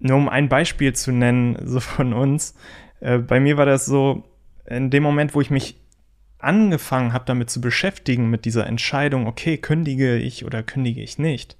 nur 0.00 0.16
um 0.16 0.28
ein 0.28 0.48
Beispiel 0.48 0.92
zu 0.92 1.12
nennen, 1.12 1.58
so 1.64 1.80
von 1.80 2.12
uns, 2.12 2.54
äh, 3.00 3.18
bei 3.18 3.40
mir 3.40 3.56
war 3.56 3.66
das 3.66 3.86
so, 3.86 4.24
in 4.68 4.90
dem 4.90 5.02
Moment, 5.02 5.34
wo 5.34 5.40
ich 5.40 5.50
mich 5.50 5.76
angefangen 6.38 7.12
habe, 7.12 7.24
damit 7.24 7.50
zu 7.50 7.60
beschäftigen, 7.60 8.30
mit 8.30 8.44
dieser 8.44 8.66
Entscheidung, 8.66 9.26
okay, 9.26 9.58
kündige 9.58 10.16
ich 10.16 10.44
oder 10.44 10.62
kündige 10.62 11.02
ich 11.02 11.18
nicht, 11.18 11.56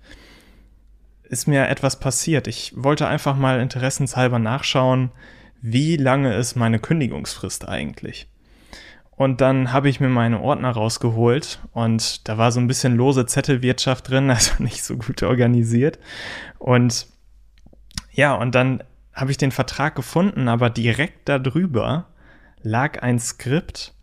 ist 1.25 1.49
mir 1.49 1.68
etwas 1.68 1.99
passiert. 1.99 2.47
Ich 2.47 2.73
wollte 2.77 3.09
einfach 3.09 3.37
mal 3.37 3.61
interessenshalber 3.61 4.38
nachschauen, 4.38 5.11
wie 5.61 5.97
lange 5.97 6.35
ist 6.35 6.55
meine 6.55 6.79
Kündigungsfrist 6.79 7.68
eigentlich? 7.68 8.29
Und 9.11 9.40
dann 9.40 9.73
habe 9.73 9.88
ich 9.88 9.99
mir 9.99 10.09
meine 10.09 10.40
Ordner 10.40 10.71
rausgeholt 10.71 11.59
und 11.73 12.29
da 12.29 12.38
war 12.38 12.53
so 12.53 12.61
ein 12.61 12.68
bisschen 12.68 12.94
lose 12.94 13.27
Zettelwirtschaft 13.27 14.09
drin, 14.09 14.31
also 14.31 14.62
nicht 14.62 14.85
so 14.85 14.97
gut 14.97 15.23
organisiert. 15.25 15.99
Und 16.59 17.09
ja, 18.12 18.35
und 18.35 18.55
dann 18.55 18.85
habe 19.12 19.33
ich 19.33 19.37
den 19.37 19.51
Vertrag 19.51 19.97
gefunden, 19.97 20.47
aber 20.47 20.71
direkt 20.71 21.29
darüber 21.29 22.07
lag 22.62 23.03
ein 23.03 23.18
Skript 23.18 23.94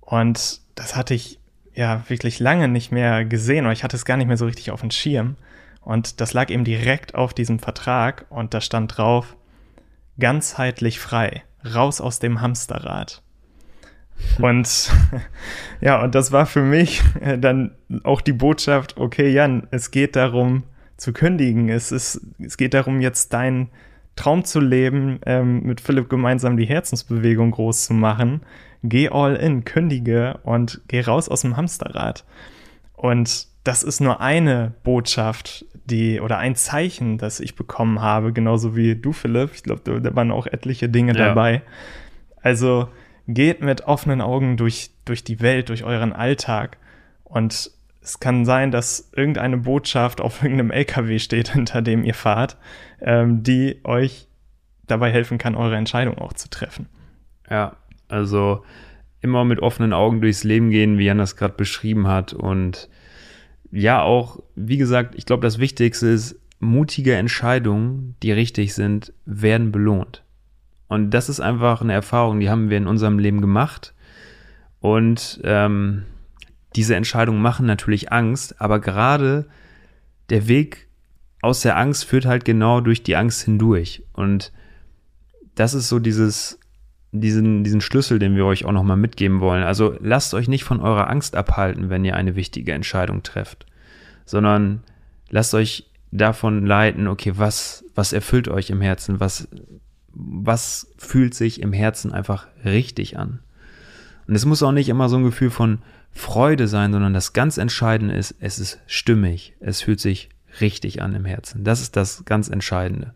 und 0.00 0.60
das 0.74 0.96
hatte 0.96 1.14
ich 1.14 1.38
ja 1.74 2.02
wirklich 2.08 2.40
lange 2.40 2.68
nicht 2.68 2.92
mehr 2.92 3.24
gesehen 3.24 3.64
oder 3.64 3.72
ich 3.72 3.84
hatte 3.84 3.96
es 3.96 4.04
gar 4.04 4.16
nicht 4.16 4.26
mehr 4.26 4.36
so 4.36 4.46
richtig 4.46 4.70
auf 4.70 4.80
dem 4.80 4.90
Schirm. 4.90 5.36
Und 5.80 6.20
das 6.20 6.34
lag 6.34 6.50
eben 6.50 6.64
direkt 6.64 7.14
auf 7.14 7.32
diesem 7.32 7.58
Vertrag 7.58 8.26
und 8.28 8.52
da 8.52 8.60
stand 8.60 8.96
drauf, 8.96 9.36
ganzheitlich 10.18 10.98
frei, 10.98 11.42
raus 11.74 12.00
aus 12.00 12.18
dem 12.18 12.40
Hamsterrad. 12.40 13.22
Und 14.38 14.92
ja, 15.80 16.02
und 16.02 16.14
das 16.14 16.30
war 16.30 16.44
für 16.44 16.60
mich 16.60 17.02
äh, 17.22 17.38
dann 17.38 17.74
auch 18.04 18.20
die 18.20 18.34
Botschaft, 18.34 18.98
okay, 18.98 19.30
Jan, 19.32 19.66
es 19.70 19.90
geht 19.90 20.14
darum 20.14 20.64
zu 20.98 21.14
kündigen. 21.14 21.70
Es, 21.70 21.90
ist, 21.90 22.20
es 22.38 22.58
geht 22.58 22.74
darum, 22.74 23.00
jetzt 23.00 23.32
deinen 23.32 23.70
Traum 24.16 24.44
zu 24.44 24.60
leben, 24.60 25.20
ähm, 25.24 25.62
mit 25.62 25.80
Philipp 25.80 26.08
gemeinsam 26.08 26.56
die 26.56 26.66
Herzensbewegung 26.66 27.52
groß 27.52 27.86
zu 27.86 27.94
machen. 27.94 28.42
Geh 28.82 29.08
all 29.08 29.36
in, 29.36 29.64
kündige 29.64 30.38
und 30.42 30.80
geh 30.88 31.00
raus 31.00 31.28
aus 31.28 31.42
dem 31.42 31.56
Hamsterrad. 31.56 32.24
Und 32.94 33.46
das 33.64 33.82
ist 33.82 34.00
nur 34.00 34.20
eine 34.20 34.72
Botschaft, 34.82 35.66
die 35.84 36.20
oder 36.20 36.38
ein 36.38 36.54
Zeichen, 36.54 37.18
das 37.18 37.40
ich 37.40 37.56
bekommen 37.56 38.00
habe, 38.00 38.32
genauso 38.32 38.76
wie 38.76 38.94
du, 38.94 39.12
Philipp. 39.12 39.50
Ich 39.54 39.62
glaube, 39.62 40.00
da 40.00 40.16
waren 40.16 40.30
auch 40.30 40.46
etliche 40.46 40.88
Dinge 40.88 41.14
ja. 41.16 41.28
dabei. 41.28 41.62
Also 42.42 42.88
geht 43.26 43.60
mit 43.60 43.82
offenen 43.82 44.20
Augen 44.20 44.56
durch, 44.56 44.90
durch 45.04 45.24
die 45.24 45.40
Welt, 45.40 45.68
durch 45.68 45.84
euren 45.84 46.12
Alltag. 46.12 46.78
Und 47.24 47.70
es 48.02 48.20
kann 48.20 48.44
sein, 48.44 48.70
dass 48.70 49.10
irgendeine 49.14 49.58
Botschaft 49.58 50.20
auf 50.20 50.42
irgendeinem 50.42 50.70
LKW 50.70 51.18
steht, 51.18 51.48
hinter 51.52 51.82
dem 51.82 52.04
ihr 52.04 52.14
fahrt, 52.14 52.56
ähm, 53.00 53.42
die 53.42 53.80
euch 53.84 54.28
dabei 54.86 55.10
helfen 55.10 55.38
kann, 55.38 55.54
eure 55.54 55.76
Entscheidung 55.76 56.18
auch 56.18 56.32
zu 56.32 56.50
treffen. 56.50 56.88
Ja, 57.48 57.76
also 58.08 58.64
immer 59.20 59.44
mit 59.44 59.60
offenen 59.60 59.92
Augen 59.92 60.20
durchs 60.20 60.44
Leben 60.44 60.70
gehen, 60.70 60.98
wie 60.98 61.04
Jan 61.04 61.18
das 61.18 61.36
gerade 61.36 61.54
beschrieben 61.54 62.06
hat. 62.06 62.32
Und 62.32 62.88
ja, 63.70 64.02
auch, 64.02 64.42
wie 64.56 64.78
gesagt, 64.78 65.14
ich 65.16 65.26
glaube, 65.26 65.42
das 65.42 65.58
Wichtigste 65.58 66.08
ist, 66.08 66.40
mutige 66.58 67.14
Entscheidungen, 67.14 68.16
die 68.22 68.32
richtig 68.32 68.74
sind, 68.74 69.12
werden 69.24 69.72
belohnt. 69.72 70.22
Und 70.88 71.10
das 71.10 71.28
ist 71.28 71.40
einfach 71.40 71.80
eine 71.80 71.92
Erfahrung, 71.92 72.40
die 72.40 72.50
haben 72.50 72.68
wir 72.68 72.76
in 72.76 72.86
unserem 72.86 73.18
Leben 73.18 73.40
gemacht. 73.40 73.94
Und 74.80 75.40
ähm, 75.44 76.04
diese 76.76 76.94
Entscheidungen 76.94 77.42
machen 77.42 77.66
natürlich 77.66 78.12
Angst, 78.12 78.60
aber 78.60 78.80
gerade 78.80 79.46
der 80.28 80.48
Weg 80.48 80.88
aus 81.42 81.60
der 81.62 81.76
Angst 81.76 82.04
führt 82.04 82.26
halt 82.26 82.44
genau 82.44 82.80
durch 82.80 83.02
die 83.02 83.16
Angst 83.16 83.42
hindurch. 83.42 84.02
Und 84.12 84.52
das 85.54 85.74
ist 85.74 85.88
so 85.88 85.98
dieses, 85.98 86.58
diesen, 87.12 87.64
diesen 87.64 87.80
Schlüssel, 87.80 88.18
den 88.18 88.36
wir 88.36 88.44
euch 88.44 88.64
auch 88.64 88.72
nochmal 88.72 88.96
mitgeben 88.96 89.40
wollen. 89.40 89.64
Also 89.64 89.96
lasst 90.00 90.34
euch 90.34 90.48
nicht 90.48 90.64
von 90.64 90.80
eurer 90.80 91.08
Angst 91.08 91.34
abhalten, 91.34 91.90
wenn 91.90 92.04
ihr 92.04 92.16
eine 92.16 92.36
wichtige 92.36 92.72
Entscheidung 92.72 93.22
trefft, 93.22 93.66
sondern 94.24 94.82
lasst 95.30 95.54
euch 95.54 95.90
davon 96.12 96.66
leiten, 96.66 97.08
okay, 97.08 97.32
was, 97.36 97.84
was 97.94 98.12
erfüllt 98.12 98.48
euch 98.48 98.70
im 98.70 98.80
Herzen, 98.80 99.20
was, 99.20 99.48
was 100.12 100.92
fühlt 100.98 101.34
sich 101.34 101.62
im 101.62 101.72
Herzen 101.72 102.12
einfach 102.12 102.46
richtig 102.64 103.18
an. 103.18 103.40
Und 104.30 104.36
es 104.36 104.46
muss 104.46 104.62
auch 104.62 104.70
nicht 104.70 104.88
immer 104.88 105.08
so 105.08 105.16
ein 105.16 105.24
Gefühl 105.24 105.50
von 105.50 105.80
Freude 106.12 106.68
sein, 106.68 106.92
sondern 106.92 107.12
das 107.12 107.32
ganz 107.32 107.58
Entscheidende 107.58 108.14
ist, 108.14 108.36
es 108.38 108.60
ist 108.60 108.78
stimmig, 108.86 109.56
es 109.58 109.82
fühlt 109.82 109.98
sich 109.98 110.28
richtig 110.60 111.02
an 111.02 111.16
im 111.16 111.24
Herzen. 111.24 111.64
Das 111.64 111.80
ist 111.80 111.96
das 111.96 112.24
ganz 112.26 112.48
Entscheidende. 112.48 113.12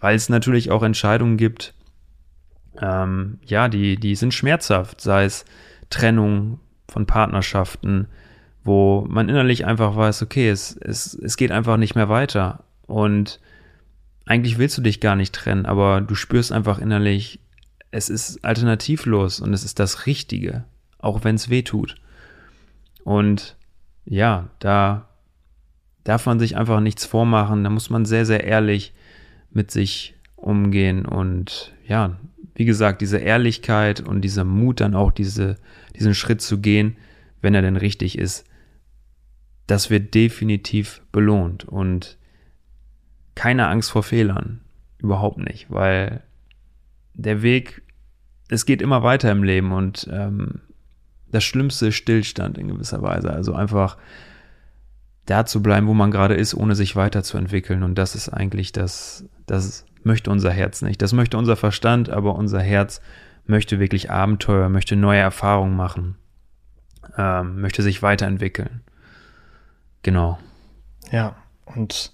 Weil 0.00 0.16
es 0.16 0.28
natürlich 0.28 0.70
auch 0.70 0.82
Entscheidungen 0.82 1.38
gibt, 1.38 1.72
ähm, 2.78 3.38
ja, 3.46 3.68
die, 3.68 3.96
die 3.96 4.14
sind 4.14 4.34
schmerzhaft, 4.34 5.00
sei 5.00 5.24
es 5.24 5.46
Trennung 5.88 6.60
von 6.90 7.06
Partnerschaften, 7.06 8.06
wo 8.62 9.06
man 9.08 9.30
innerlich 9.30 9.64
einfach 9.64 9.96
weiß, 9.96 10.20
okay, 10.20 10.50
es, 10.50 10.76
es, 10.76 11.14
es 11.14 11.38
geht 11.38 11.52
einfach 11.52 11.78
nicht 11.78 11.94
mehr 11.94 12.10
weiter. 12.10 12.64
Und 12.86 13.40
eigentlich 14.26 14.58
willst 14.58 14.76
du 14.76 14.82
dich 14.82 15.00
gar 15.00 15.16
nicht 15.16 15.34
trennen, 15.34 15.64
aber 15.64 16.02
du 16.02 16.14
spürst 16.14 16.52
einfach 16.52 16.80
innerlich, 16.80 17.40
es 17.90 18.08
ist 18.08 18.44
alternativlos 18.44 19.40
und 19.40 19.52
es 19.52 19.64
ist 19.64 19.78
das 19.78 20.06
Richtige, 20.06 20.64
auch 20.98 21.24
wenn 21.24 21.34
es 21.34 21.50
weh 21.50 21.62
tut. 21.62 21.96
Und 23.04 23.56
ja, 24.04 24.48
da 24.58 25.08
darf 26.04 26.26
man 26.26 26.38
sich 26.38 26.56
einfach 26.56 26.80
nichts 26.80 27.04
vormachen, 27.04 27.64
da 27.64 27.70
muss 27.70 27.90
man 27.90 28.04
sehr, 28.04 28.26
sehr 28.26 28.44
ehrlich 28.44 28.94
mit 29.50 29.70
sich 29.70 30.14
umgehen 30.36 31.04
und 31.04 31.72
ja, 31.86 32.16
wie 32.54 32.64
gesagt, 32.64 33.00
diese 33.00 33.18
Ehrlichkeit 33.18 34.00
und 34.00 34.22
dieser 34.22 34.44
Mut 34.44 34.80
dann 34.80 34.94
auch 34.94 35.12
diese, 35.12 35.56
diesen 35.96 36.14
Schritt 36.14 36.40
zu 36.40 36.58
gehen, 36.58 36.96
wenn 37.40 37.54
er 37.54 37.62
denn 37.62 37.76
richtig 37.76 38.18
ist, 38.18 38.44
das 39.66 39.90
wird 39.90 40.14
definitiv 40.14 41.02
belohnt 41.12 41.64
und 41.64 42.18
keine 43.34 43.68
Angst 43.68 43.90
vor 43.90 44.02
Fehlern. 44.02 44.60
Überhaupt 44.98 45.38
nicht, 45.38 45.70
weil 45.70 46.22
der 47.14 47.42
Weg, 47.42 47.82
es 48.48 48.66
geht 48.66 48.82
immer 48.82 49.02
weiter 49.02 49.30
im 49.30 49.42
Leben 49.42 49.72
und 49.72 50.08
ähm, 50.10 50.60
das 51.30 51.44
Schlimmste 51.44 51.88
ist 51.88 51.96
Stillstand 51.96 52.58
in 52.58 52.68
gewisser 52.68 53.02
Weise. 53.02 53.30
Also 53.30 53.54
einfach 53.54 53.96
da 55.26 55.46
zu 55.46 55.62
bleiben, 55.62 55.86
wo 55.86 55.94
man 55.94 56.10
gerade 56.10 56.34
ist, 56.34 56.54
ohne 56.54 56.74
sich 56.74 56.96
weiterzuentwickeln. 56.96 57.82
Und 57.82 57.96
das 57.96 58.14
ist 58.14 58.28
eigentlich 58.28 58.72
das, 58.72 59.24
das 59.46 59.84
möchte 60.02 60.30
unser 60.30 60.50
Herz 60.50 60.82
nicht. 60.82 61.00
Das 61.02 61.12
möchte 61.12 61.38
unser 61.38 61.56
Verstand, 61.56 62.10
aber 62.10 62.34
unser 62.34 62.60
Herz 62.60 63.00
möchte 63.46 63.78
wirklich 63.78 64.10
Abenteuer, 64.10 64.68
möchte 64.68 64.96
neue 64.96 65.20
Erfahrungen 65.20 65.76
machen, 65.76 66.16
ähm, 67.16 67.60
möchte 67.60 67.82
sich 67.82 68.02
weiterentwickeln. 68.02 68.80
Genau. 70.02 70.38
Ja, 71.12 71.36
und 71.64 72.12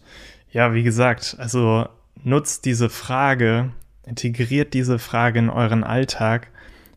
ja, 0.50 0.74
wie 0.74 0.82
gesagt, 0.82 1.36
also 1.38 1.88
nutzt 2.22 2.64
diese 2.64 2.88
Frage, 2.88 3.70
integriert 4.06 4.72
diese 4.72 4.98
Frage 4.98 5.38
in 5.38 5.50
euren 5.50 5.84
Alltag, 5.84 6.48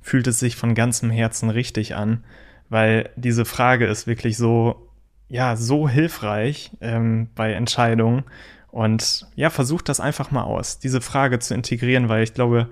fühlt 0.02 0.28
es 0.28 0.40
sich 0.40 0.56
von 0.56 0.76
ganzem 0.76 1.10
Herzen 1.10 1.50
richtig 1.50 1.96
an, 1.96 2.24
weil 2.70 3.10
diese 3.16 3.46
Frage 3.46 3.86
ist 3.88 4.08
wirklich 4.08 4.38
so, 4.38 4.90
ja, 5.28 5.56
so 5.56 5.90
hilfreich 5.90 6.72
ähm, 6.82 7.30
bei 7.36 7.54
Entscheidungen. 7.54 8.24
Und 8.72 9.28
ja, 9.36 9.50
versucht 9.50 9.90
das 9.90 10.00
einfach 10.00 10.32
mal 10.32 10.44
aus, 10.44 10.80
diese 10.80 11.02
Frage 11.02 11.40
zu 11.40 11.56
integrieren, 11.56 12.08
weil 12.08 12.24
ich 12.24 12.34
glaube, 12.34 12.70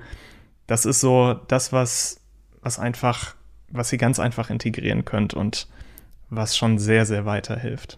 das 0.67 0.85
ist 0.85 1.01
so 1.01 1.33
das, 1.47 1.73
was, 1.73 2.21
was 2.61 2.77
einfach, 2.77 3.35
was 3.69 3.91
ihr 3.91 3.97
ganz 3.97 4.19
einfach 4.19 4.49
integrieren 4.49 5.05
könnt 5.05 5.33
und 5.33 5.67
was 6.29 6.55
schon 6.55 6.77
sehr, 6.77 7.05
sehr 7.05 7.25
weiterhilft. 7.25 7.97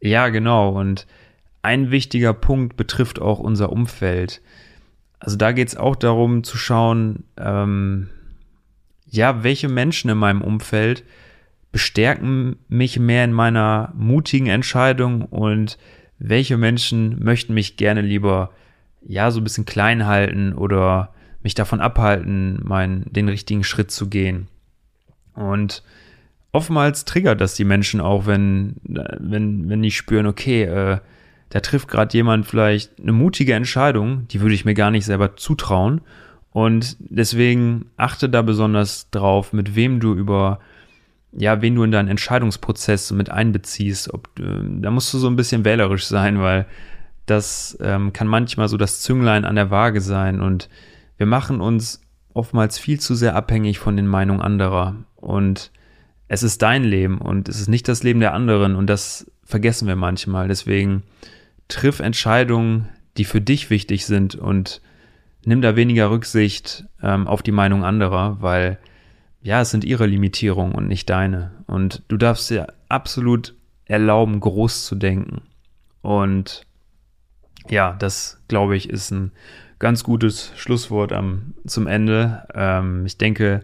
Ja, 0.00 0.28
genau. 0.28 0.70
Und 0.70 1.06
ein 1.62 1.90
wichtiger 1.90 2.32
Punkt 2.32 2.76
betrifft 2.76 3.20
auch 3.20 3.38
unser 3.38 3.70
Umfeld. 3.70 4.40
Also 5.20 5.36
da 5.36 5.52
geht 5.52 5.68
es 5.68 5.76
auch 5.76 5.96
darum 5.96 6.42
zu 6.42 6.56
schauen, 6.56 7.24
ähm, 7.36 8.08
ja, 9.06 9.42
welche 9.44 9.68
Menschen 9.68 10.10
in 10.10 10.18
meinem 10.18 10.40
Umfeld 10.40 11.04
bestärken 11.72 12.56
mich 12.68 12.98
mehr 12.98 13.24
in 13.24 13.32
meiner 13.32 13.92
mutigen 13.94 14.46
Entscheidung 14.46 15.22
und 15.22 15.78
welche 16.18 16.56
Menschen 16.56 17.22
möchten 17.22 17.54
mich 17.54 17.76
gerne 17.76 18.00
lieber, 18.00 18.50
ja, 19.02 19.30
so 19.30 19.40
ein 19.40 19.44
bisschen 19.44 19.66
klein 19.66 20.06
halten 20.06 20.54
oder 20.54 21.14
mich 21.42 21.54
davon 21.54 21.80
abhalten, 21.80 22.60
meinen, 22.62 23.10
den 23.12 23.28
richtigen 23.28 23.64
Schritt 23.64 23.90
zu 23.90 24.08
gehen. 24.08 24.48
Und 25.34 25.82
oftmals 26.52 27.04
triggert 27.04 27.40
das 27.40 27.54
die 27.54 27.64
Menschen 27.64 28.00
auch, 28.00 28.26
wenn, 28.26 28.76
wenn, 28.84 29.68
wenn 29.68 29.82
die 29.82 29.90
spüren, 29.90 30.26
okay, 30.26 30.64
äh, 30.64 30.98
da 31.50 31.60
trifft 31.60 31.88
gerade 31.88 32.16
jemand 32.16 32.46
vielleicht 32.46 33.00
eine 33.00 33.12
mutige 33.12 33.54
Entscheidung, 33.54 34.26
die 34.28 34.40
würde 34.40 34.54
ich 34.54 34.64
mir 34.64 34.74
gar 34.74 34.90
nicht 34.90 35.04
selber 35.04 35.36
zutrauen. 35.36 36.00
Und 36.52 36.96
deswegen 37.00 37.86
achte 37.96 38.28
da 38.28 38.42
besonders 38.42 39.10
drauf, 39.10 39.52
mit 39.52 39.76
wem 39.76 40.00
du 40.00 40.14
über, 40.14 40.60
ja, 41.32 41.60
wen 41.60 41.74
du 41.74 41.82
in 41.82 41.90
deinen 41.90 42.08
Entscheidungsprozess 42.08 43.10
mit 43.12 43.30
einbeziehst. 43.30 44.14
Ob, 44.14 44.28
äh, 44.38 44.62
da 44.80 44.90
musst 44.90 45.12
du 45.12 45.18
so 45.18 45.28
ein 45.28 45.36
bisschen 45.36 45.64
wählerisch 45.64 46.06
sein, 46.06 46.40
weil 46.40 46.66
das 47.26 47.76
ähm, 47.80 48.12
kann 48.12 48.26
manchmal 48.26 48.68
so 48.68 48.76
das 48.76 49.00
Zünglein 49.00 49.44
an 49.44 49.56
der 49.56 49.70
Waage 49.70 50.00
sein. 50.00 50.40
Und 50.40 50.68
wir 51.16 51.26
machen 51.26 51.60
uns 51.60 52.00
oftmals 52.32 52.78
viel 52.78 53.00
zu 53.00 53.14
sehr 53.16 53.34
abhängig 53.34 53.80
von 53.80 53.96
den 53.96 54.06
Meinungen 54.06 54.40
anderer. 54.40 54.96
Und 55.16 55.72
es 56.28 56.44
ist 56.44 56.62
dein 56.62 56.84
Leben 56.84 57.18
und 57.18 57.48
es 57.48 57.60
ist 57.60 57.68
nicht 57.68 57.88
das 57.88 58.04
Leben 58.04 58.20
der 58.20 58.34
anderen. 58.34 58.76
Und 58.76 58.86
das 58.86 59.30
vergessen 59.44 59.88
wir 59.88 59.96
manchmal. 59.96 60.46
Deswegen 60.46 61.02
triff 61.72 62.00
Entscheidungen, 62.00 62.88
die 63.16 63.24
für 63.24 63.40
dich 63.40 63.70
wichtig 63.70 64.06
sind 64.06 64.34
und 64.34 64.80
nimm 65.44 65.62
da 65.62 65.76
weniger 65.76 66.10
Rücksicht 66.10 66.84
ähm, 67.02 67.26
auf 67.26 67.42
die 67.42 67.52
Meinung 67.52 67.84
anderer, 67.84 68.38
weil 68.40 68.78
ja, 69.42 69.62
es 69.62 69.70
sind 69.70 69.84
ihre 69.84 70.06
Limitierungen 70.06 70.74
und 70.74 70.86
nicht 70.86 71.08
deine. 71.08 71.52
Und 71.66 72.02
du 72.08 72.16
darfst 72.16 72.50
dir 72.50 72.74
absolut 72.88 73.54
erlauben, 73.86 74.38
groß 74.40 74.84
zu 74.84 74.94
denken. 74.94 75.42
Und 76.02 76.66
ja, 77.68 77.96
das 77.98 78.42
glaube 78.48 78.76
ich 78.76 78.90
ist 78.90 79.10
ein 79.10 79.32
ganz 79.78 80.04
gutes 80.04 80.52
Schlusswort 80.56 81.12
am, 81.12 81.54
zum 81.66 81.86
Ende. 81.86 82.46
Ähm, 82.54 83.06
ich 83.06 83.16
denke, 83.16 83.62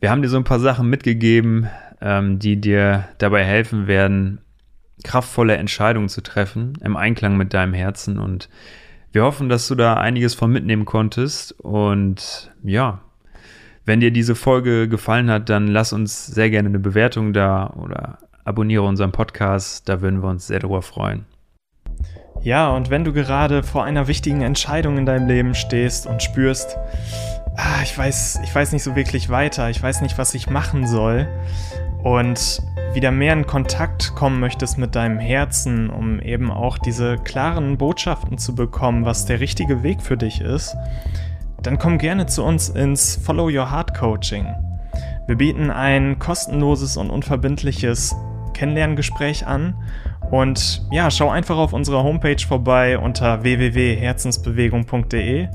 wir 0.00 0.10
haben 0.10 0.22
dir 0.22 0.28
so 0.28 0.36
ein 0.36 0.44
paar 0.44 0.60
Sachen 0.60 0.88
mitgegeben, 0.88 1.68
ähm, 2.00 2.38
die 2.38 2.60
dir 2.60 3.08
dabei 3.18 3.44
helfen 3.44 3.86
werden, 3.86 4.40
kraftvolle 5.04 5.56
Entscheidungen 5.56 6.08
zu 6.08 6.22
treffen 6.22 6.78
im 6.82 6.96
Einklang 6.96 7.36
mit 7.36 7.54
deinem 7.54 7.74
Herzen. 7.74 8.18
Und 8.18 8.48
wir 9.12 9.24
hoffen, 9.24 9.48
dass 9.48 9.68
du 9.68 9.74
da 9.74 9.94
einiges 9.94 10.34
von 10.34 10.50
mitnehmen 10.52 10.84
konntest. 10.84 11.52
Und 11.60 12.52
ja, 12.62 13.00
wenn 13.84 14.00
dir 14.00 14.10
diese 14.10 14.34
Folge 14.34 14.88
gefallen 14.88 15.30
hat, 15.30 15.48
dann 15.48 15.66
lass 15.66 15.92
uns 15.92 16.26
sehr 16.26 16.50
gerne 16.50 16.68
eine 16.68 16.78
Bewertung 16.78 17.32
da 17.32 17.74
oder 17.76 18.18
abonniere 18.44 18.82
unseren 18.82 19.12
Podcast. 19.12 19.88
Da 19.88 20.00
würden 20.00 20.22
wir 20.22 20.28
uns 20.28 20.46
sehr 20.46 20.60
darüber 20.60 20.82
freuen. 20.82 21.24
Ja, 22.42 22.70
und 22.70 22.88
wenn 22.88 23.04
du 23.04 23.12
gerade 23.12 23.62
vor 23.62 23.84
einer 23.84 24.06
wichtigen 24.06 24.40
Entscheidung 24.40 24.96
in 24.96 25.06
deinem 25.06 25.28
Leben 25.28 25.54
stehst 25.54 26.06
und 26.06 26.22
spürst, 26.22 26.78
ah, 27.56 27.82
ich 27.82 27.96
weiß, 27.96 28.40
ich 28.42 28.54
weiß 28.54 28.72
nicht 28.72 28.82
so 28.82 28.96
wirklich 28.96 29.28
weiter, 29.28 29.68
ich 29.68 29.82
weiß 29.82 30.00
nicht, 30.00 30.16
was 30.16 30.34
ich 30.34 30.48
machen 30.48 30.86
soll 30.86 31.28
und 32.02 32.62
wieder 32.92 33.12
mehr 33.12 33.34
in 33.34 33.46
Kontakt 33.46 34.14
kommen 34.16 34.40
möchtest 34.40 34.78
mit 34.78 34.96
deinem 34.96 35.18
Herzen, 35.18 35.90
um 35.90 36.20
eben 36.20 36.50
auch 36.50 36.78
diese 36.78 37.18
klaren 37.18 37.76
Botschaften 37.78 38.38
zu 38.38 38.54
bekommen, 38.54 39.04
was 39.04 39.26
der 39.26 39.40
richtige 39.40 39.82
Weg 39.82 40.00
für 40.02 40.16
dich 40.16 40.40
ist, 40.40 40.76
dann 41.62 41.78
komm 41.78 41.98
gerne 41.98 42.26
zu 42.26 42.42
uns 42.42 42.68
ins 42.68 43.14
Follow 43.16 43.46
Your 43.46 43.70
Heart 43.70 43.94
Coaching. 43.94 44.46
Wir 45.26 45.36
bieten 45.36 45.70
ein 45.70 46.18
kostenloses 46.18 46.96
und 46.96 47.10
unverbindliches 47.10 48.16
Kennenlerngespräch 48.54 49.46
an 49.46 49.76
und 50.30 50.82
ja, 50.90 51.10
schau 51.10 51.30
einfach 51.30 51.58
auf 51.58 51.72
unserer 51.72 52.02
Homepage 52.02 52.44
vorbei 52.46 52.98
unter 52.98 53.44
www.herzensbewegung.de 53.44 55.48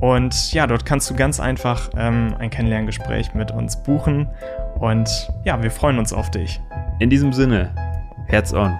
und 0.00 0.52
ja, 0.52 0.66
dort 0.66 0.84
kannst 0.84 1.08
du 1.08 1.14
ganz 1.14 1.40
einfach 1.40 1.88
ähm, 1.96 2.34
ein 2.38 2.50
Kennenlerngespräch 2.50 3.32
mit 3.34 3.52
uns 3.52 3.82
buchen 3.82 4.28
und 4.80 5.28
ja, 5.44 5.62
wir 5.62 5.70
freuen 5.70 5.98
uns 5.98 6.12
auf 6.12 6.30
dich. 6.30 6.60
In 6.98 7.10
diesem 7.10 7.32
Sinne, 7.32 7.74
Herz 8.26 8.52
on. 8.52 8.76